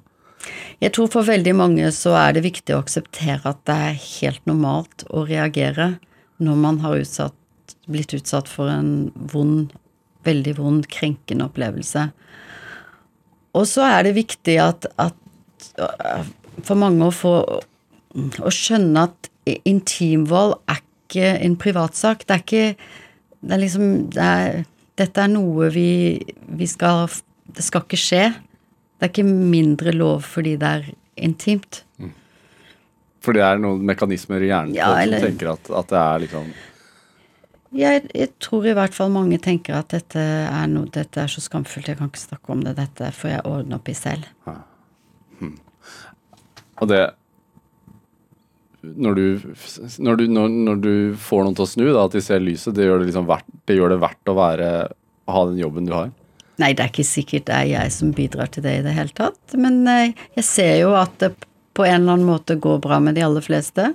[0.79, 4.45] Jeg tror for veldig mange så er det viktig å akseptere at det er helt
[4.47, 5.97] normalt å reagere
[6.39, 7.35] når man har utsatt,
[7.91, 9.73] blitt utsatt for en vond,
[10.23, 12.07] veldig vond, krenkende opplevelse.
[13.57, 15.17] Og så er det viktig at, at
[16.63, 17.33] for mange å få
[18.39, 19.29] å skjønne at
[19.67, 22.23] intimvold er ikke en privatsak.
[22.29, 22.65] Det er ikke
[23.41, 24.63] Det er liksom det er,
[24.99, 26.19] Dette er noe vi,
[26.59, 27.07] vi skal
[27.49, 28.23] Det skal ikke skje.
[28.99, 31.83] Det er ikke mindre lov fordi det er intimt.
[33.19, 36.19] For det er noen mekanismer i hjernen Ja, eller- som tenker at, at det er
[36.23, 36.51] liksom
[37.75, 41.41] Jeg, jeg tror i hvert fall mange tenker at dette er, noe, dette er så
[41.43, 44.25] skamfullt, jeg kan ikke snakke om det, dette får jeg ordne opp i selv.
[46.79, 47.01] Og det
[48.81, 49.25] når du,
[49.99, 52.73] når, du, når, når du får noen til å snu, da, at de ser lyset,
[52.77, 54.69] det gjør det, liksom verdt, det gjør det verdt å være,
[55.29, 56.13] ha den jobben du har.
[56.59, 59.15] Nei, det er ikke sikkert det er jeg som bidrar til det i det hele
[59.15, 61.33] tatt, men eh, jeg ser jo at det
[61.77, 63.93] på en eller annen måte går bra med de aller fleste.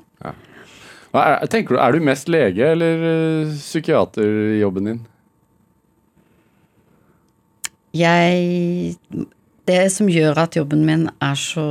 [1.15, 4.25] Hva Er, tenker du, er du mest lege eller eh, psykiater
[4.57, 5.03] i jobben din?
[7.95, 8.97] Jeg
[9.65, 11.67] Det som gjør at jobben min er så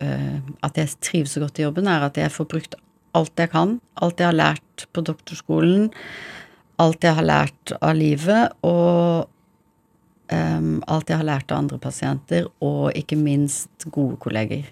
[0.00, 2.76] At jeg trives så godt i jobben, er at jeg får brukt
[3.16, 3.78] alt jeg kan.
[4.00, 5.90] Alt jeg har lært på doktorskolen.
[6.80, 8.54] Alt jeg har lært av livet.
[8.66, 9.28] Og
[10.32, 12.48] um, alt jeg har lært av andre pasienter.
[12.64, 14.70] Og ikke minst gode kolleger.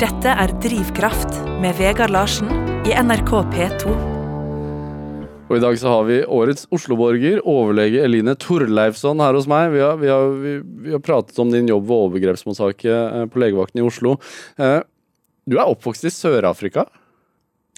[0.00, 2.48] Dette er Drivkraft med Vegard Larsen
[2.88, 4.19] i NRK P2.
[5.50, 9.72] Og i dag så har vi årets Osloborger, overlege Eline Torleifsson her hos meg.
[9.74, 10.52] Vi har, vi har, vi,
[10.84, 14.14] vi har pratet om din jobb ved overgrepsmottaket eh, på legevakten i Oslo.
[14.62, 14.78] Eh,
[15.50, 16.86] du er oppvokst i Sør-Afrika.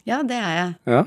[0.04, 0.76] Ja, det er jeg.
[0.92, 1.02] Ja.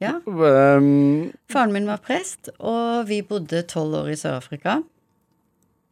[0.00, 0.12] Ja.
[0.24, 4.78] Um, Faren min var prest, og vi bodde tolv år i Sør-Afrika.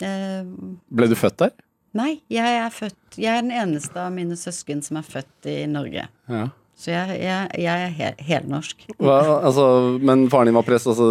[0.04, 0.44] Eh,
[0.92, 1.56] ble du født der?
[1.96, 5.62] Nei, jeg er født Jeg er den eneste av mine søsken som er født i
[5.72, 6.04] Norge.
[6.28, 6.48] Ja.
[6.78, 8.84] Så jeg, jeg, jeg er hel, helnorsk.
[9.02, 9.16] Hva,
[9.48, 9.64] altså,
[9.98, 11.08] men faren din var prest, altså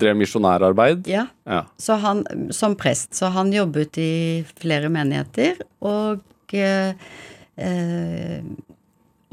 [0.00, 1.04] drev misjonærarbeid?
[1.12, 1.66] Ja, Ja.
[1.76, 2.22] så han,
[2.56, 4.12] som prest, så han jobbet i
[4.56, 6.24] flere menigheter, og
[6.56, 6.94] eh,
[7.60, 8.40] eh,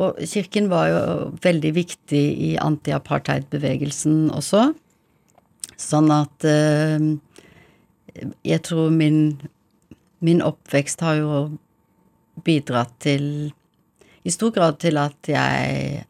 [0.03, 1.01] Og kirken var jo
[1.43, 4.71] veldig viktig i anti-apartheid-bevegelsen også.
[5.79, 7.05] Sånn at eh,
[8.43, 9.37] jeg tror min,
[10.19, 11.37] min oppvekst har jo
[12.43, 13.53] bidratt til
[14.23, 16.03] I stor grad til at jeg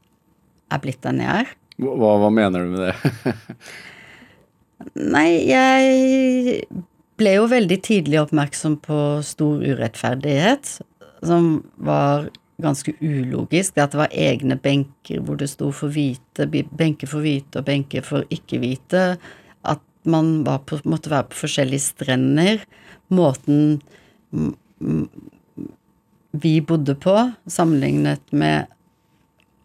[0.74, 1.54] er blitt den jeg er.
[1.82, 3.66] Hva, hva mener du med det?
[5.16, 6.68] Nei, jeg
[7.20, 10.78] ble jo veldig tidlig oppmerksom på stor urettferdighet,
[11.26, 12.28] som var
[12.64, 13.76] ganske ulogisk.
[13.76, 17.68] Det at det var egne benker hvor det sto for hvite, benker for hvite og
[17.70, 19.06] benker for ikke-hvite.
[19.66, 22.66] At man var på, måtte være på forskjellige strender.
[23.14, 23.80] Måten
[26.34, 27.14] vi bodde på,
[27.46, 28.72] sammenlignet med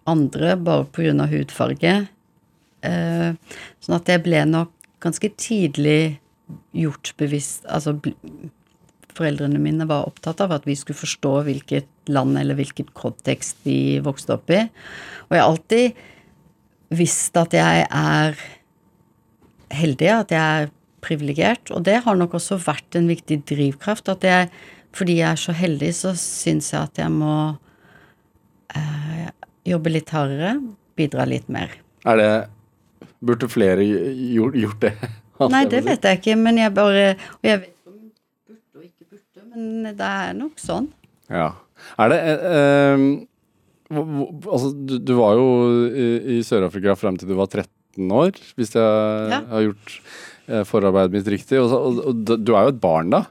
[0.08, 1.26] andre bare pga.
[1.30, 1.94] hudfarge.
[2.84, 3.30] Eh,
[3.80, 6.20] sånn at jeg ble nok ganske tidlig
[6.72, 7.96] gjort bevisst Altså
[9.18, 13.98] foreldrene mine var opptatt av at vi skulle forstå hvilket land eller hvilket kontekst vi
[14.04, 14.62] vokste opp i.
[15.26, 16.02] Og jeg har alltid
[16.94, 18.38] visst at jeg er
[19.74, 20.70] heldig, at jeg er
[21.04, 21.72] privilegert.
[21.74, 24.08] Og det har nok også vært en viktig drivkraft.
[24.12, 24.48] At jeg,
[24.98, 27.32] fordi jeg er så heldig, så syns jeg at jeg må
[28.76, 29.28] eh,
[29.68, 30.56] jobbe litt hardere,
[30.98, 31.74] bidra litt mer.
[32.08, 32.30] Er det
[33.18, 34.92] Burde flere gjort, gjort det?
[35.54, 37.96] Nei, det vet jeg ikke, men jeg bare Og jeg vet om
[38.46, 40.86] burde og ikke burde, men det er nok sånn.
[41.30, 41.48] Ja.
[41.98, 43.06] Er det eh, eh,
[43.98, 45.46] Altså, du, du var jo
[45.88, 46.06] i,
[46.36, 49.38] i Sør-Afrika frem til du var 13 år, hvis jeg Ja.
[49.50, 49.94] har gjort
[50.46, 51.58] eh, forarbeidet mitt riktig.
[51.62, 53.22] Og, og, og du er jo et barn da.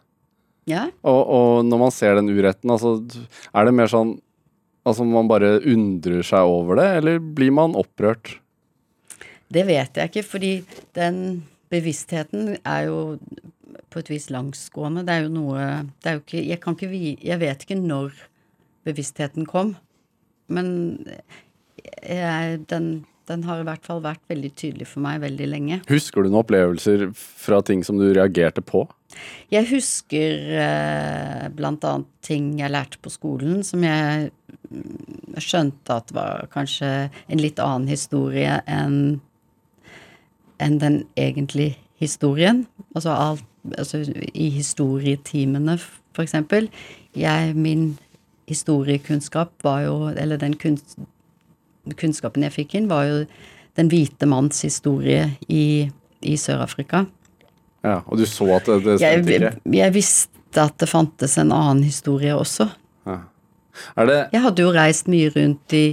[0.67, 0.87] Ja.
[1.07, 2.97] Og, og når man ser den uretten, altså,
[3.55, 4.17] er det mer sånn
[4.87, 8.37] Altså man bare undrer seg over det, eller blir man opprørt?
[9.51, 10.51] Det vet jeg ikke, fordi
[10.95, 11.17] den
[11.67, 13.01] bevisstheten er jo
[13.91, 15.03] på et vis langsgående.
[15.03, 15.65] Det er jo noe
[15.99, 17.17] Det er jo ikke Jeg kan ikke.
[17.19, 18.15] Jeg vet ikke når
[18.87, 19.75] bevisstheten kom,
[20.47, 20.67] men
[21.99, 25.79] jeg, den, den har i hvert fall vært veldig tydelig for meg veldig lenge.
[25.91, 28.85] Husker du noen opplevelser fra ting som du reagerte på?
[29.51, 34.29] Jeg husker eh, annet ting jeg lærte på skolen som jeg
[34.69, 36.91] mm, skjønte at var kanskje
[37.27, 39.19] en litt annen historie enn
[40.57, 42.63] enn den egentlige historien.
[42.95, 43.45] Altså alt
[43.77, 43.99] altså
[44.33, 45.77] i historietimene,
[46.15, 46.69] for eksempel.
[47.15, 47.97] Jeg, min
[48.47, 50.97] historiekunnskap var jo Eller den kunst,
[51.95, 53.19] kunnskapen jeg fikk inn, var jo
[53.77, 55.89] den hvite manns historie i,
[56.21, 57.05] i Sør-Afrika.
[57.85, 59.75] Ja, Og du så at det, det Jeg, stemte ikke?
[59.77, 62.69] jeg visste at det fantes en annen historie også.
[63.05, 63.19] Ja.
[63.95, 65.83] Det Jeg hadde jo reist mye rundt i,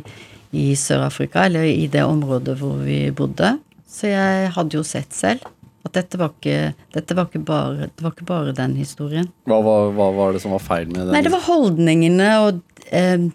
[0.56, 5.44] i Sør-Afrika, eller i det området hvor vi bodde, så jeg hadde jo sett selv
[5.84, 9.26] at dette var ikke, dette var ikke, bare, det var ikke bare den historien.
[9.44, 11.12] hva, var- hva var det som var feil med den?
[11.12, 13.26] Nei, det var holdningene og eh,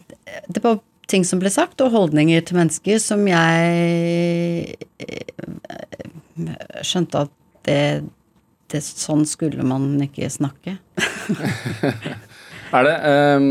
[0.50, 6.54] Det var ting som ble sagt, og holdninger til mennesker som jeg eh,
[6.86, 7.36] skjønte at
[7.67, 7.82] det,
[8.72, 10.78] det Sånn skulle man ikke snakke.
[12.69, 12.98] Er det
[13.41, 13.48] um,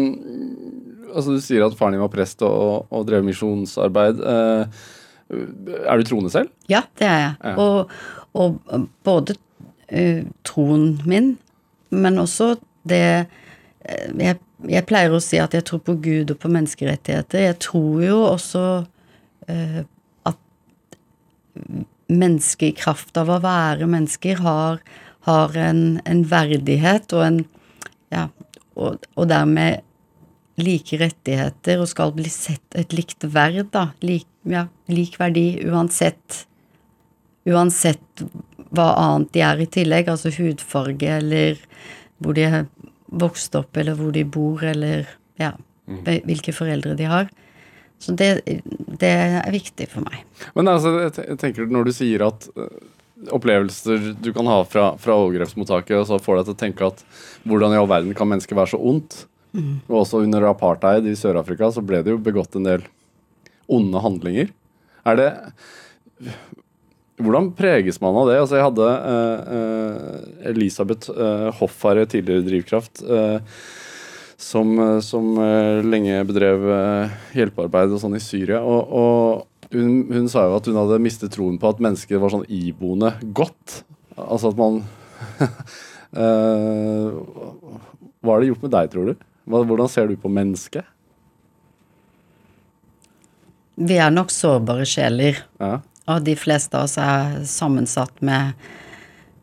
[1.09, 4.21] Altså, du sier at faren din var prest og, og drev misjonsarbeid.
[4.21, 4.69] Uh,
[5.29, 6.53] er du troende selv?
[6.71, 7.33] Ja, det er jeg.
[7.43, 7.55] Ja.
[7.59, 7.91] Og,
[8.39, 9.35] og både
[9.91, 11.33] uh, troen min,
[11.91, 12.53] men også
[12.89, 17.45] det eh, jeg, jeg pleier å si at jeg tror på Gud og på menneskerettigheter.
[17.45, 18.65] Jeg tror jo også
[19.51, 19.83] eh,
[20.27, 20.41] at
[22.11, 24.81] mennesker i kraft av å være mennesker har,
[25.29, 27.45] har en, en verdighet og en
[28.09, 28.31] Ja,
[28.73, 29.83] og, og dermed
[30.57, 33.91] like rettigheter og skal bli sett et likt verd, da.
[34.01, 36.45] Lik, ja, lik verdi uansett
[37.49, 38.25] Uansett
[38.75, 41.61] hva annet de er i tillegg, altså hudfarge eller
[42.21, 42.45] hvor de
[43.11, 45.07] vokst opp, eller hvor de bor, eller
[45.41, 45.53] ja,
[45.87, 47.29] hvilke foreldre de har.
[47.99, 48.43] Så det,
[49.01, 50.21] det er viktig for meg.
[50.55, 52.69] Men altså, jeg te- jeg tenker når du sier at eh,
[53.35, 57.03] opplevelser du kan ha fra, fra overgrepsmottaket, og så får deg til å tenke at
[57.49, 59.25] hvordan i all verden kan mennesker være så ondt?
[59.59, 62.85] Og også under apartheid i Sør-Afrika så ble det jo begått en del
[63.73, 64.53] onde handlinger.
[65.09, 65.29] Er det
[67.19, 68.39] Hvordan preges man av det?
[68.39, 73.03] Altså, jeg hadde uh, Elisabeth uh, Hoffare, tidligere Drivkraft,
[74.39, 74.69] som,
[75.03, 75.33] som
[75.83, 76.63] lenge bedrev
[77.35, 78.61] hjelpearbeid og sånn i Syria.
[78.63, 82.31] Og, og hun, hun sa jo at hun hadde mistet troen på at mennesker var
[82.31, 83.81] sånn iboende godt.
[84.15, 84.79] Altså at man
[88.23, 89.27] Hva har det gjort med deg, tror du?
[89.51, 90.87] Hvordan ser du på mennesket?
[93.79, 95.79] Vi er nok sårbare sjeler, Ja.
[96.09, 98.57] Og de fleste av oss er sammensatt med,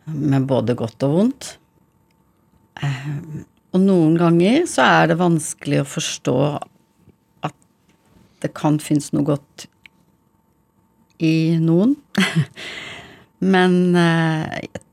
[0.09, 1.51] med både godt og vondt.
[2.83, 3.11] Eh,
[3.75, 6.35] Og noen ganger så er det vanskelig å forstå
[7.43, 7.55] at
[8.43, 9.65] det kan finnes noe godt
[11.19, 11.97] i noen.
[13.53, 14.84] Men eh, jeg, jeg,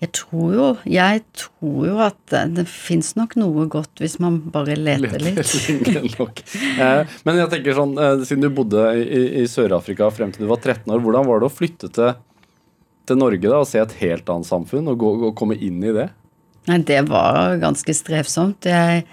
[0.00, 4.38] jeg tror jo Jeg tror jo at det, det fins nok noe godt hvis man
[4.52, 5.40] bare leter litt.
[6.20, 6.40] Nok.
[6.80, 10.50] Eh, Men jeg tenker sånn, eh, siden du bodde i, i Sør-Afrika frem til du
[10.52, 12.14] var 13 år, hvordan var det å flytte til,
[13.10, 15.92] til Norge da, og se et helt annet samfunn, og, gå, og komme inn i
[15.96, 16.08] det?
[16.70, 18.68] Nei, det var ganske strevsomt.
[18.68, 19.04] Jeg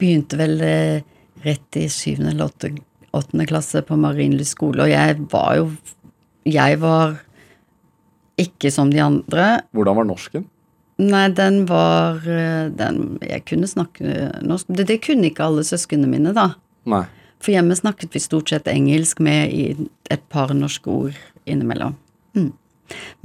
[0.00, 1.00] begynte vel eh,
[1.44, 2.20] rett i 7.
[2.20, 3.46] eller 8.
[3.48, 5.70] klasse på Marienlyst skole, og jeg var jo
[6.44, 7.16] Jeg var
[8.40, 9.62] ikke som de andre.
[9.76, 10.48] Hvordan var norsken?
[11.02, 14.68] Nei, den var eh, den, Jeg kunne snakke norsk.
[14.70, 16.52] Det, det kunne ikke alle søsknene mine, da.
[16.90, 17.04] Nei.
[17.42, 21.18] For hjemme snakket vi stort sett engelsk med et par norske ord
[21.50, 21.96] innimellom.
[22.38, 22.52] Mm.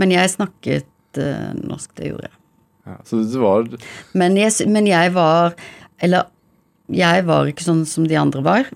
[0.01, 2.35] Men jeg snakket uh, norsk, det gjorde jeg.
[2.89, 3.67] Ja, så det var
[4.17, 5.53] Men jeg, men jeg var
[6.01, 6.29] Eller
[6.89, 8.69] jeg var ikke sånn som de andre var.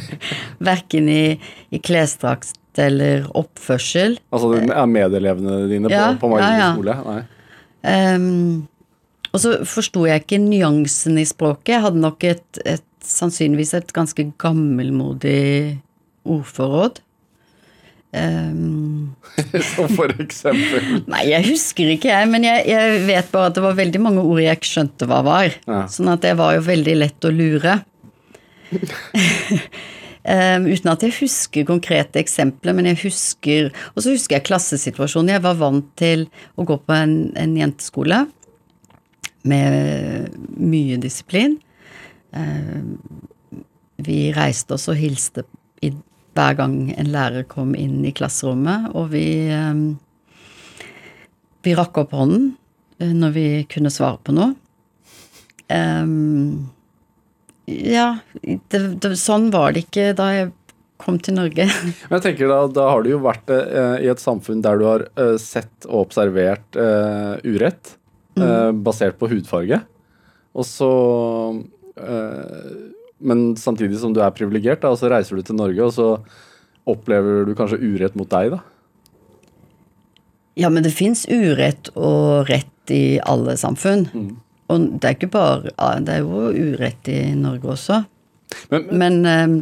[0.70, 1.36] Verken i,
[1.70, 4.18] i klesdrakt eller oppførsel.
[4.34, 6.72] Altså det er medelevene dine Ja, på, på Marienlyst ja, ja.
[6.74, 6.96] skole?
[7.08, 7.22] Nei.
[7.84, 8.68] Um,
[9.34, 11.74] og så forsto jeg ikke nyansen i språket.
[11.74, 15.80] Jeg hadde nok et, et sannsynligvis et ganske gammelmodig
[16.24, 17.00] ordforråd.
[18.14, 19.16] som
[19.74, 23.64] Så for eksempel nei, jeg husker ikke, jeg, men jeg, jeg vet bare at det
[23.64, 25.58] var veldig mange ord jeg ikke skjønte hva var.
[25.66, 25.82] Ja.
[25.90, 27.80] Sånn at det var jo veldig lett å lure.
[30.24, 35.34] Ehm, uten at jeg husker konkrete eksempler, men jeg husker Og så husker jeg klassesituasjonen.
[35.34, 38.24] Jeg var vant til å gå på en, en jenteskole
[39.44, 41.58] med mye disiplin.
[42.32, 42.96] Um,
[44.00, 45.44] vi reiste oss og hilste
[45.84, 45.92] i,
[46.34, 49.84] hver gang en lærer kom inn i klasserommet, og vi um,
[51.64, 52.50] Vi rakk opp hånden
[53.00, 54.50] eh, når vi kunne svare på noe.
[55.72, 56.66] Ehm,
[57.66, 60.52] ja, det, det, sånn var det ikke da jeg
[61.00, 61.66] kom til Norge.
[62.08, 64.86] Men jeg tenker da, da har du jo vært eh, i et samfunn der du
[64.88, 67.96] har eh, sett og observert eh, urett
[68.38, 69.80] eh, basert på hudfarge.
[70.54, 70.90] Og så
[71.98, 72.68] eh,
[73.18, 76.08] Men samtidig som du er privilegert, så reiser du til Norge, og så
[76.90, 78.60] opplever du kanskje urett mot deg, da.
[80.60, 84.04] Ja, men det fins urett og rett i alle samfunn.
[84.72, 85.72] Og det er ikke bare
[86.06, 87.98] Det er jo urett i Norge også.
[88.70, 89.56] Men, Men ehm,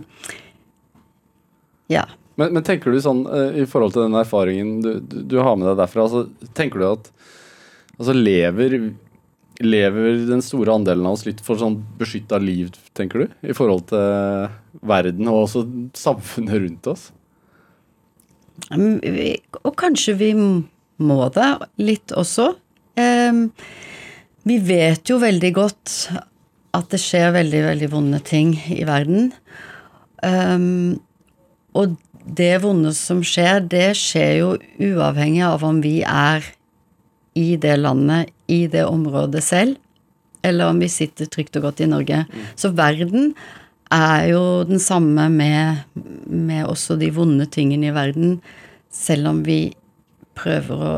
[1.93, 2.05] ja.
[2.37, 5.57] Men, men tenker du sånn eh, i forhold til den erfaringen du, du, du har
[5.59, 6.23] med deg derfra, altså,
[6.57, 7.11] tenker du at
[7.99, 8.77] altså, lever,
[9.61, 13.35] lever den store andelen av oss litt for sånn beskytta liv, tenker du?
[13.45, 14.49] I forhold til
[14.89, 15.67] verden og også
[15.99, 17.11] samfunnet rundt oss?
[18.73, 20.33] Um, vi- Og kanskje vi
[21.03, 21.51] må det
[21.83, 22.55] litt også.
[23.01, 23.51] Ehm,
[24.49, 25.97] vi vet jo veldig godt
[26.73, 29.31] at det skjer veldig, veldig vonde ting i verden.
[30.25, 31.01] Um,
[31.77, 36.45] og det vonde som skjer, det skjer jo uavhengig av om vi er
[37.39, 39.77] i det landet, i det området selv,
[40.45, 42.25] eller om vi sitter trygt og godt i Norge.
[42.59, 43.33] Så verden
[43.93, 45.85] er jo den samme med,
[46.27, 48.41] med også de vonde tingene i verden,
[48.93, 49.75] selv om vi
[50.39, 50.93] prøver å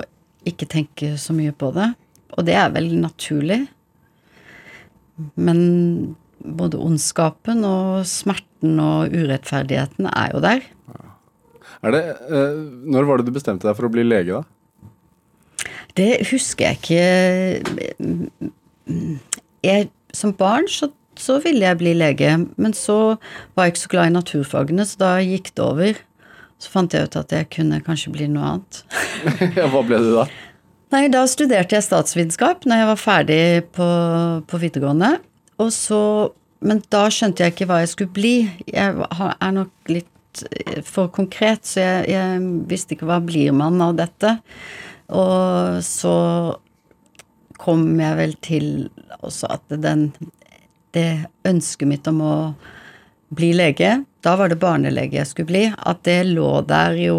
[0.49, 1.92] ikke tenke så mye på det.
[2.35, 3.62] Og det er vel naturlig.
[5.39, 5.61] Men
[6.45, 10.66] både ondskapen og smerten og urettferdigheten er jo der.
[11.85, 12.59] Er det, eh,
[12.91, 14.45] når var det du bestemte deg for å bli lege, da?
[15.95, 17.03] Det husker jeg ikke
[19.64, 23.16] jeg, Som barn så, så ville jeg bli lege, men så
[23.55, 26.01] var jeg ikke så glad i naturfagene, så da gikk det over.
[26.62, 28.82] Så fant jeg ut at jeg kunne kanskje bli noe annet.
[29.59, 30.28] ja, hva ble du da?
[30.95, 33.86] Nei, da studerte jeg statsvitenskap når jeg var ferdig på,
[34.47, 35.16] på videregående.
[35.74, 36.01] Så,
[36.62, 38.34] men da skjønte jeg ikke hva jeg skulle bli.
[38.70, 43.82] Jeg er nok litt eh, for konkret, så jeg, jeg visste ikke hva blir man
[43.82, 44.36] av dette.
[45.18, 46.14] Og så
[47.59, 48.70] kom jeg vel til
[49.18, 50.12] også at den,
[50.95, 52.36] det ønsket mitt om å
[53.34, 57.18] bli lege, da var det barnelege jeg skulle bli, at det lå der jo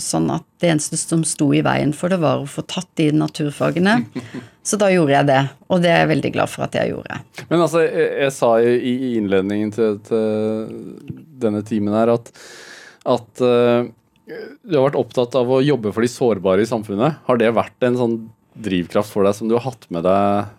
[0.00, 3.08] sånn at det eneste som sto i veien for det, var å få tatt de
[3.14, 3.96] naturfagene.
[4.68, 7.18] Så da gjorde jeg det, og det er jeg veldig glad for at jeg gjorde.
[7.50, 10.78] Men altså, jeg, jeg sa i, i innledningen til, til
[11.42, 12.30] denne timen her at,
[13.12, 13.84] at uh,
[14.24, 17.20] du har vært opptatt av å jobbe for de sårbare i samfunnet.
[17.28, 18.18] Har det vært en sånn
[18.64, 20.54] drivkraft for deg som du har hatt med deg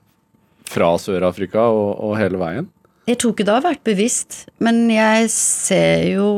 [0.69, 2.69] fra Sør-Afrika og, og hele veien?
[3.05, 6.29] Jeg tror ikke det har vært bevisst, men jeg ser jo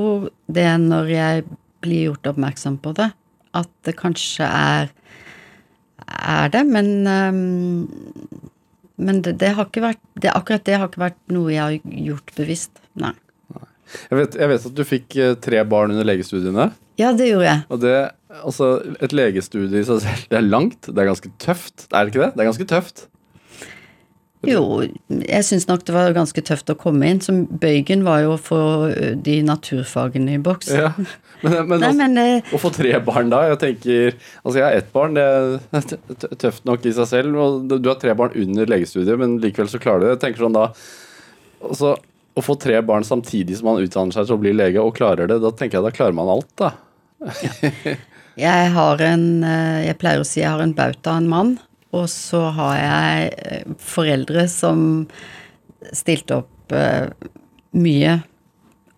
[0.51, 1.45] det når jeg
[1.83, 3.11] blir gjort oppmerksom på det,
[3.57, 4.91] at det kanskje er,
[6.07, 7.87] er det, men um,
[8.97, 11.97] men det, det har ikke vært det, Akkurat det har ikke vært noe jeg har
[12.07, 12.79] gjort bevisst.
[12.97, 13.13] Nei.
[14.09, 16.71] Jeg vet, jeg vet at du fikk eh, tre barn under legestudiene.
[16.99, 17.61] Ja, det gjorde jeg.
[17.71, 17.93] Og det,
[18.41, 18.71] altså,
[19.05, 21.85] et legestudie i seg selv, det er langt, det er ganske tøft.
[21.91, 22.31] Er det ikke det?
[22.33, 23.05] Det er ganske tøft.
[24.45, 27.21] Jo, jeg syns nok det var ganske tøft å komme inn.
[27.23, 28.59] Som bøygen var jo å få
[29.25, 30.69] de naturfagene i boks.
[30.77, 30.91] Ja.
[31.41, 34.63] Men, men, Nei, altså, men eh, å få tre barn da, jeg tenker Altså, jeg
[34.65, 37.37] har ett barn, det er tøft nok i seg selv.
[37.37, 40.15] Og du har tre barn under legestudiet, men likevel så klarer du det.
[40.15, 40.67] Jeg tenker sånn da
[41.61, 41.95] altså,
[42.37, 45.29] Å få tre barn samtidig som man utdanner seg til å bli lege, og klarer
[45.29, 46.75] det, da tenker jeg da klarer man alt, da.
[48.37, 51.55] Jeg har en eh, Jeg pleier å si jeg har en bauta, en mann.
[51.97, 54.79] Og så har jeg eh, foreldre som
[55.95, 57.09] stilte opp eh,
[57.77, 58.17] mye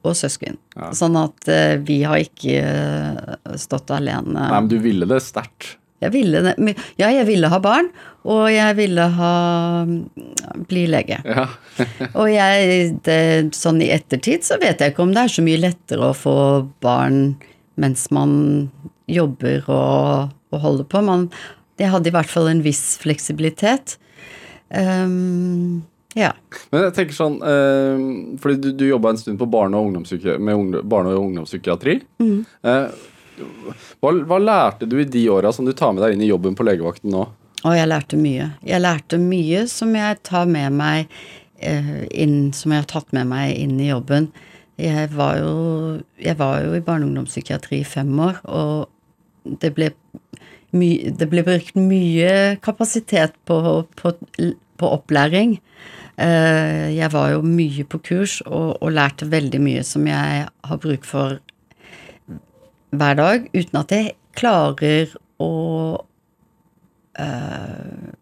[0.07, 0.57] og søsken.
[0.75, 0.93] Ja.
[0.95, 4.37] Sånn at eh, vi har ikke stått alene.
[4.39, 5.75] Nei, men du ville det sterkt.
[5.99, 6.53] Jeg ville det.
[6.95, 7.89] Ja, jeg ville ha barn,
[8.23, 9.33] og jeg ville ha
[10.69, 11.17] bli lege.
[11.27, 11.43] Ja.
[12.19, 13.19] Og jeg, det,
[13.57, 16.35] sånn i ettertid så vet jeg ikke om det er så mye lettere å få
[16.83, 17.35] barn
[17.79, 18.31] mens man
[19.11, 21.03] jobber og, og holder på.
[21.03, 21.27] Man,
[21.79, 23.97] jeg hadde i hvert fall en viss fleksibilitet.
[24.69, 25.81] Um,
[26.17, 26.33] ja.
[26.73, 28.01] Men jeg tenker sånn eh,
[28.41, 31.95] Fordi du, du jobba en stund på barne- og med barne- og ungdomspsykiatri.
[32.21, 32.87] Eh,
[34.01, 36.57] hva, hva lærte du i de åra som du tar med deg inn i jobben
[36.57, 37.27] på legevakten nå?
[37.67, 38.51] Og jeg lærte mye.
[38.65, 41.09] Jeg lærte mye som jeg tar med meg
[41.59, 44.29] eh, inn, som jeg har tatt med meg inn i jobben.
[44.79, 45.55] Jeg var jo,
[46.23, 49.91] jeg var jo i barne- og ungdomspsykiatri i fem år, og det ble,
[50.75, 53.59] my, det ble brukt mye kapasitet på,
[53.99, 54.13] på,
[54.79, 55.57] på opplæring.
[56.19, 60.81] Eh, jeg var jo mye på kurs og, og lærte veldig mye som jeg har
[60.83, 61.39] bruk for
[62.89, 65.51] hver dag, uten at jeg klarer å
[67.21, 68.13] eh,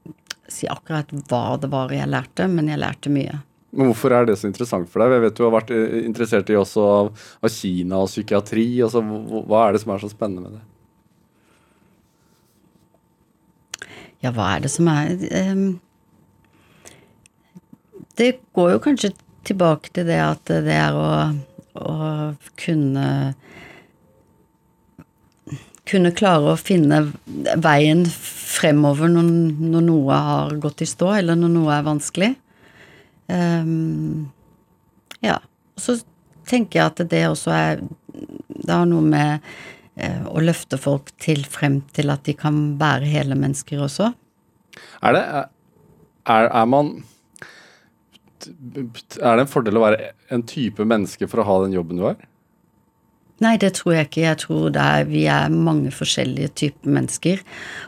[0.51, 3.41] si akkurat hva det var jeg lærte, men jeg lærte mye.
[3.77, 5.17] Men Hvorfor er det så interessant for deg?
[5.17, 7.11] Jeg vet du har vært eh, interessert i også av,
[7.51, 8.69] Kina og psykiatri.
[8.85, 10.63] Altså, hva er det som er så spennende med det?
[14.23, 15.67] Ja, hva er det som er ehm,
[18.17, 19.13] Det går jo kanskje
[19.47, 21.09] tilbake til det at det er å,
[21.77, 21.97] å
[22.59, 23.35] kunne
[25.87, 26.99] kunne klare å finne
[27.63, 29.29] veien fremover når,
[29.71, 32.31] når noe har gått i stå, eller når noe er vanskelig.
[33.27, 34.27] Um,
[35.23, 35.37] ja.
[35.77, 35.97] Og så
[36.47, 37.81] tenker jeg at det også er
[38.47, 39.43] Det har noe med
[39.97, 44.13] eh, å løfte folk til frem til at de kan være hele mennesker også.
[45.01, 45.23] Er det
[46.27, 46.97] er, er man
[48.45, 52.05] Er det en fordel å være en type menneske for å ha den jobben du
[52.05, 52.19] har?
[53.43, 54.21] Nei, det tror jeg ikke.
[54.23, 57.41] Jeg tror det er, vi er mange forskjellige typer mennesker.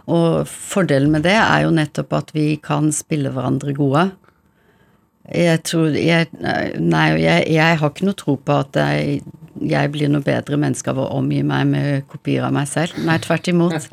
[0.10, 4.10] Og fordelen med det er jo nettopp at vi kan spille hverandre gode.
[5.30, 6.30] Jeg tror jeg,
[6.82, 9.24] Nei, jeg, jeg har ikke noe tro på at jeg,
[9.62, 12.96] jeg blir noe bedre menneske av å omgi meg med kopier av meg selv.
[13.06, 13.90] Nei, tvert imot.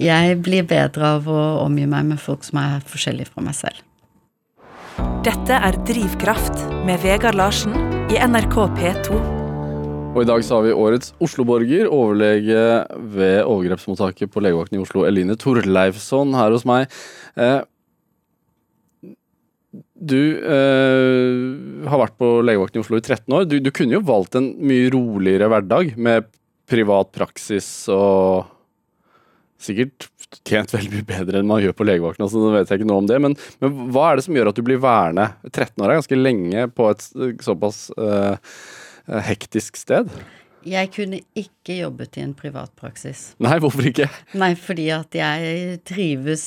[0.00, 3.84] Jeg blir bedre av å omgi meg med folk som er forskjellige fra meg selv.
[5.26, 7.74] Dette er Drivkraft med Vegard Larsen
[8.12, 9.18] i NRK P2.
[10.16, 12.62] Og i dag så har vi årets Oslo-borger, overlege
[13.12, 16.88] ved overgrepsmottaket på legevakten i Oslo, Eline Torleifsson, her hos meg.
[17.38, 17.60] Eh,
[19.98, 23.48] du eh, har vært på legevakten i Oslo i 13 år.
[23.50, 26.28] Du, du kunne jo valgt en mye roligere hverdag med
[26.68, 28.46] privat praksis og
[29.58, 30.06] sikkert
[30.46, 32.26] tjent veldig mye bedre enn man gjør på legevakten.
[32.26, 34.52] Altså, nå vet jeg ikke noe om det, men, men hva er det som gjør
[34.52, 35.30] at du blir værende?
[35.50, 37.06] 13 år er ganske lenge på et
[37.44, 38.58] såpass eh,
[39.28, 40.12] hektisk sted.
[40.68, 43.32] Jeg kunne ikke jobbet i en privatpraksis.
[43.42, 44.08] Nei, hvorfor ikke?
[44.38, 46.44] Nei, fordi at jeg trives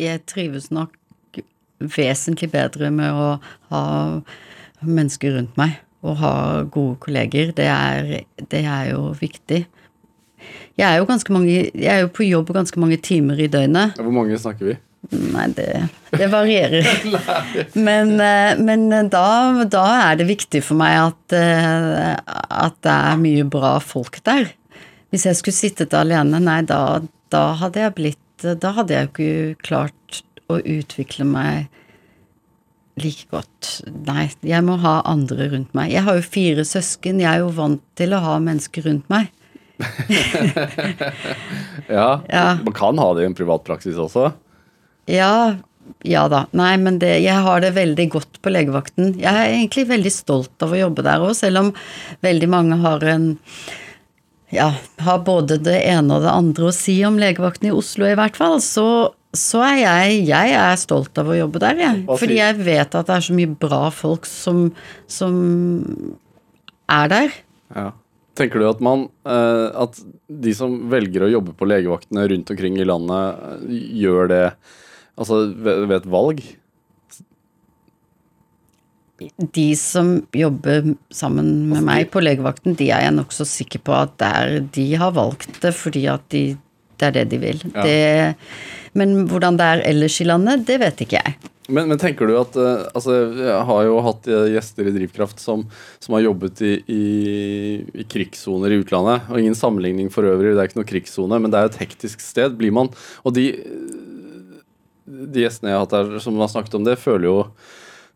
[0.00, 0.94] Jeg trives nok
[1.90, 3.28] vesentlig bedre med å
[3.72, 3.82] ha
[4.82, 5.80] mennesker rundt meg.
[6.02, 6.34] Og ha
[6.66, 7.52] gode kolleger.
[7.54, 9.62] Det er, det er jo viktig.
[10.74, 13.94] Jeg er jo mange Jeg er jo på jobb ganske mange timer i døgnet.
[14.00, 14.78] Hvor mange snakker vi?
[15.10, 15.68] Nei, det,
[16.14, 16.86] det varierer.
[17.86, 19.24] Men, eh, men da,
[19.66, 24.52] da er det viktig for meg at, eh, at det er mye bra folk der.
[25.10, 27.02] Hvis jeg skulle sittet alene, nei, da,
[27.34, 31.68] da hadde jeg blitt Da hadde jeg jo ikke klart å utvikle meg
[33.00, 33.82] like godt.
[34.06, 35.92] Nei, jeg må ha andre rundt meg.
[35.94, 39.30] Jeg har jo fire søsken, jeg er jo vant til å ha mennesker rundt meg.
[41.88, 42.58] Ja, Ja.
[42.62, 44.30] Man kan ha det i en privat praksis også.
[45.10, 45.56] Ja,
[46.06, 46.44] ja da.
[46.56, 49.16] Nei, men det, jeg har det veldig godt på legevakten.
[49.20, 51.72] Jeg er egentlig veldig stolt av å jobbe der òg, selv om
[52.24, 53.32] veldig mange har en
[54.52, 54.68] ja,
[55.00, 58.36] har både det ene og det andre å si om legevakten i Oslo, i hvert
[58.36, 58.58] fall.
[58.60, 58.84] Så,
[59.32, 62.04] så er jeg, jeg er stolt av å jobbe der, jeg.
[62.10, 64.66] Fordi jeg vet at det er så mye bra folk som,
[65.08, 65.34] som
[66.92, 67.36] er der.
[67.72, 67.88] Ja.
[68.36, 72.78] Tenker du at man eh, At de som velger å jobbe på legevaktene rundt omkring
[72.80, 74.42] i landet, eh, gjør det
[75.20, 76.40] altså ved, et valg?
[79.54, 83.94] De som jobber sammen med Altså, meg på legevakten, de er jeg nokså sikker på
[83.94, 86.46] at der, de har valgt det fordi at de,
[86.98, 87.60] det er det de vil.
[87.68, 87.84] Ja.
[87.84, 91.50] Det, men hvordan det er ellers i landet, det vet ikke jeg.
[91.68, 95.42] Men, men tenker du at eh, Altså, jeg har jo hatt eh, gjester i Drivkraft
[95.42, 95.62] som,
[96.02, 97.04] som har jobbet i, i,
[98.02, 99.28] i krigssoner i utlandet.
[99.30, 102.24] Og ingen sammenligning for øvrig, det er ikke noe krigssone, men det er et hektisk
[102.24, 102.58] sted.
[102.58, 102.90] Blir man
[103.22, 103.46] Og de,
[105.06, 107.38] de gjestene jeg har hatt her som har snakket om det, føler jo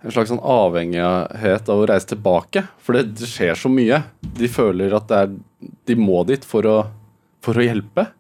[0.05, 2.67] en slags sånn avhengighet av å reise tilbake.
[2.85, 4.03] For det, det skjer så mye.
[4.21, 6.77] De føler at er, de må dit for å,
[7.43, 8.11] for å hjelpe.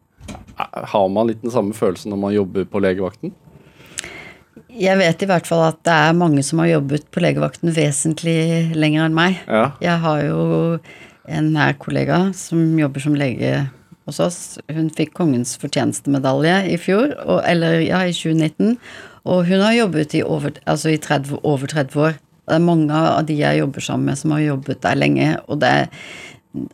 [0.56, 3.34] Har man litt den samme følelsen når man jobber på legevakten?
[4.76, 8.74] Jeg vet i hvert fall at det er mange som har jobbet på legevakten vesentlig
[8.76, 9.38] lenger enn meg.
[9.48, 9.70] Ja.
[9.80, 10.40] Jeg har jo
[11.26, 13.66] en nær kollega som jobber som lege
[14.06, 14.38] hos oss.
[14.72, 18.76] Hun fikk Kongens fortjenestemedalje i fjor, og, eller ja, i 2019.
[19.26, 22.20] Og hun har jobbet i over, altså i 30, over 30 år.
[22.46, 25.32] Det er mange av de jeg jobber sammen med, som har jobbet der lenge.
[25.48, 25.72] Og, det,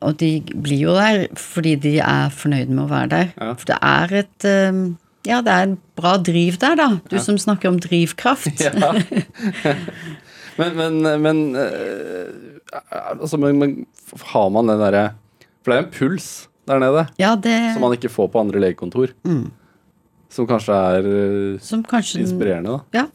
[0.00, 3.32] og de blir jo der fordi de er fornøyd med å være der.
[3.36, 3.54] Ja.
[3.58, 4.82] For det er et um,
[5.28, 6.88] Ja, det er en bra driv der, da.
[7.10, 8.62] Du som snakker om drivkraft.
[8.62, 8.92] Ja.
[10.60, 12.30] men, men, men eh,
[13.16, 13.86] Altså, men,
[14.32, 15.04] har man den derre
[15.62, 16.28] For det er en puls
[16.68, 19.14] der nede Ja, det som man ikke får på andre legekontor.
[20.32, 23.02] Som kanskje er eh, Som kanskje inspirerende, da.
[23.02, 23.06] Ja.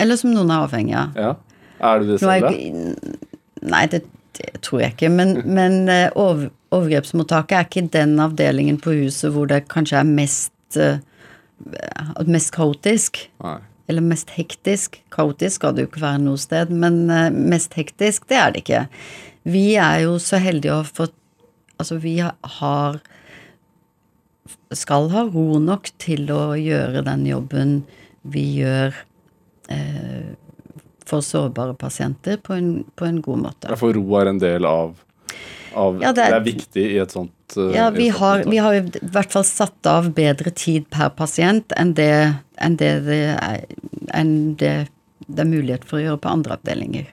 [0.00, 1.18] Eller som noen er avhengig av.
[1.18, 1.32] Ja.
[1.84, 3.24] Er du det selv, da?
[3.64, 4.02] nei, det,
[4.38, 5.10] det tror jeg ikke.
[5.12, 10.10] Men, men eh, over, overgrepsmottaket er ikke den avdelingen på huset hvor det kanskje er
[10.10, 10.98] mest eh,
[12.26, 13.24] mest kaotisk.
[13.44, 13.58] Nei.
[13.88, 15.02] Eller mest hektisk.
[15.12, 18.64] Kaotisk skal det jo ikke være noe sted, men eh, mest hektisk, det er det
[18.64, 18.86] ikke.
[19.44, 21.20] Vi er jo så heldige å ha fått
[21.74, 23.00] Altså, vi har
[24.78, 27.72] Skal ha ro nok til å gjøre den jobben
[28.24, 28.94] vi gjør
[29.74, 30.30] eh,
[31.14, 33.70] for sårbare pasienter på en, på en god måte.
[33.72, 34.94] Ja, For ro er en del av,
[35.78, 38.44] av Ja, det, det er, er- viktig i et sånt eh, Ja, vi sånt har,
[38.50, 38.82] vi har i
[39.14, 42.10] hvert fall satt av bedre tid per pasient enn det,
[42.62, 43.64] enn det, det, er,
[44.14, 44.74] enn det
[45.40, 47.08] er mulighet for å gjøre på andre avdelinger.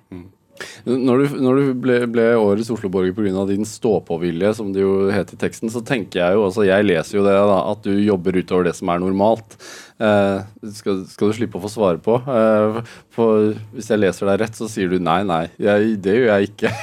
[0.87, 3.45] Når du, når du ble, ble årets Oslo-borger pga.
[3.49, 7.19] din stå-på-vilje, som det jo het i teksten, så tenker jeg jo også, jeg leser
[7.19, 9.57] jo det, da, at du jobber utover det som er normalt.
[10.01, 10.41] Eh,
[10.79, 12.17] skal, skal du slippe å få svare på.
[12.25, 12.81] Eh,
[13.13, 15.43] for hvis jeg leser deg rett, så sier du nei, nei.
[15.61, 16.73] Jeg, det gjør jeg ikke.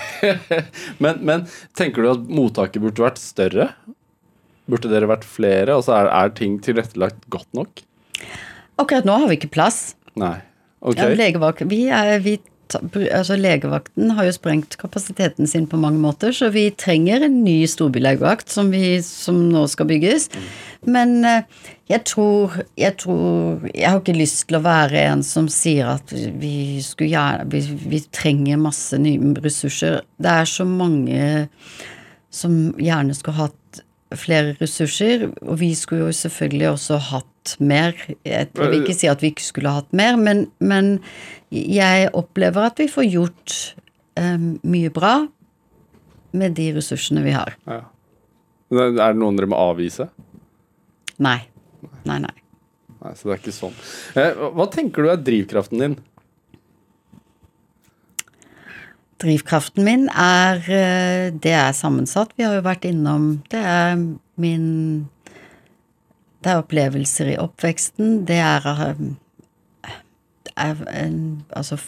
[1.02, 1.46] men, men
[1.78, 3.72] tenker du at mottaket burde vært større?
[4.68, 5.78] Burde dere vært flere?
[5.78, 7.82] Altså, er, er ting tilrettelagt godt nok?
[8.78, 9.96] Akkurat nå har vi ikke plass.
[10.18, 10.36] Nei.
[10.78, 11.00] Ok.
[11.00, 12.36] Ja, legevakt, vi er, vi,
[12.76, 17.62] altså legevakten har jo sprengt kapasiteten sin på mange måter, så vi trenger en ny
[17.70, 20.28] storbylegevakt som, vi, som nå skal bygges.
[20.86, 21.46] Men eh,
[21.88, 26.12] jeg tror, jeg tror Jeg har ikke lyst til å være en som sier at
[26.12, 30.02] vi, gjerne, vi, vi trenger masse nye ressurser.
[30.20, 31.48] Det er så mange
[32.30, 33.82] som gjerne skulle hatt
[34.16, 37.96] flere ressurser, og vi skulle jo selvfølgelig også hatt mer.
[38.24, 40.96] Jeg vil ikke si at vi ikke skulle hatt mer, men, men
[41.52, 43.56] jeg opplever at vi får gjort
[44.20, 45.14] eh, mye bra
[46.38, 47.56] med de ressursene vi har.
[47.68, 47.82] Ja.
[48.72, 50.10] Er det noen dere må avvise?
[51.24, 51.40] Nei.
[52.08, 52.34] Nei, nei.
[52.98, 53.76] Nei, så det er ikke sånn.
[54.18, 55.98] Eh, hva tenker du er drivkraften din?
[59.18, 62.34] Drivkraften min er eh, Det er sammensatt.
[62.38, 63.96] Vi har jo vært innom Det er
[64.38, 64.68] min
[66.38, 68.22] Det er opplevelser i oppveksten.
[68.28, 69.96] Det er, eh,
[70.54, 70.84] er
[71.50, 71.80] Altså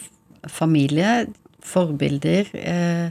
[0.47, 1.27] familie,
[1.63, 3.09] forbilder eh,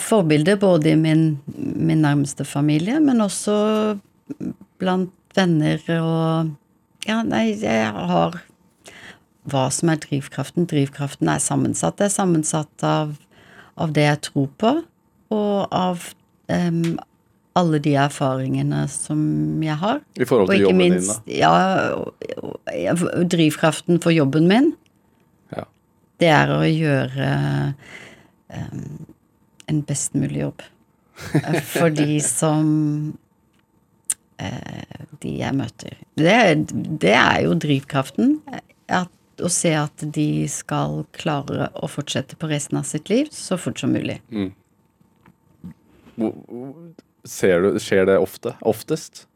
[0.00, 3.98] Forbilder både i min, min nærmeste familie, men også
[4.80, 6.54] blant venner og
[7.06, 8.40] Ja, nei, jeg har
[9.50, 10.66] hva som er drivkraften.
[10.70, 11.96] Drivkraften er sammensatt.
[12.00, 13.16] Det er sammensatt av,
[13.80, 14.72] av det jeg tror på,
[15.34, 16.08] og av
[16.52, 16.96] um,
[17.56, 19.20] alle de erfaringene som
[19.64, 20.00] jeg har.
[20.20, 21.52] I forhold til jobben minst ja,
[21.96, 22.92] og- og- ja,
[23.24, 24.72] drivkraften for jobben min.
[25.56, 25.64] Ja.
[26.20, 27.30] det er å gjøre
[28.52, 29.06] um,
[29.68, 30.62] en best mulig jobb.
[31.72, 32.66] For de som
[34.36, 35.94] uh, De jeg møter.
[36.20, 36.34] Det,
[37.00, 38.34] det er jo drivkraften.
[38.92, 39.08] At,
[39.44, 43.80] å se at de skal klare å fortsette på resten av sitt liv så fort
[43.82, 44.20] som mulig.
[47.26, 48.54] Ser du, skjer det ofte?
[48.62, 49.26] Oftest?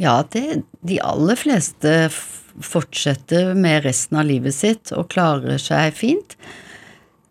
[0.00, 6.36] Ja, det, de aller fleste fortsetter med resten av livet sitt og klarer seg fint.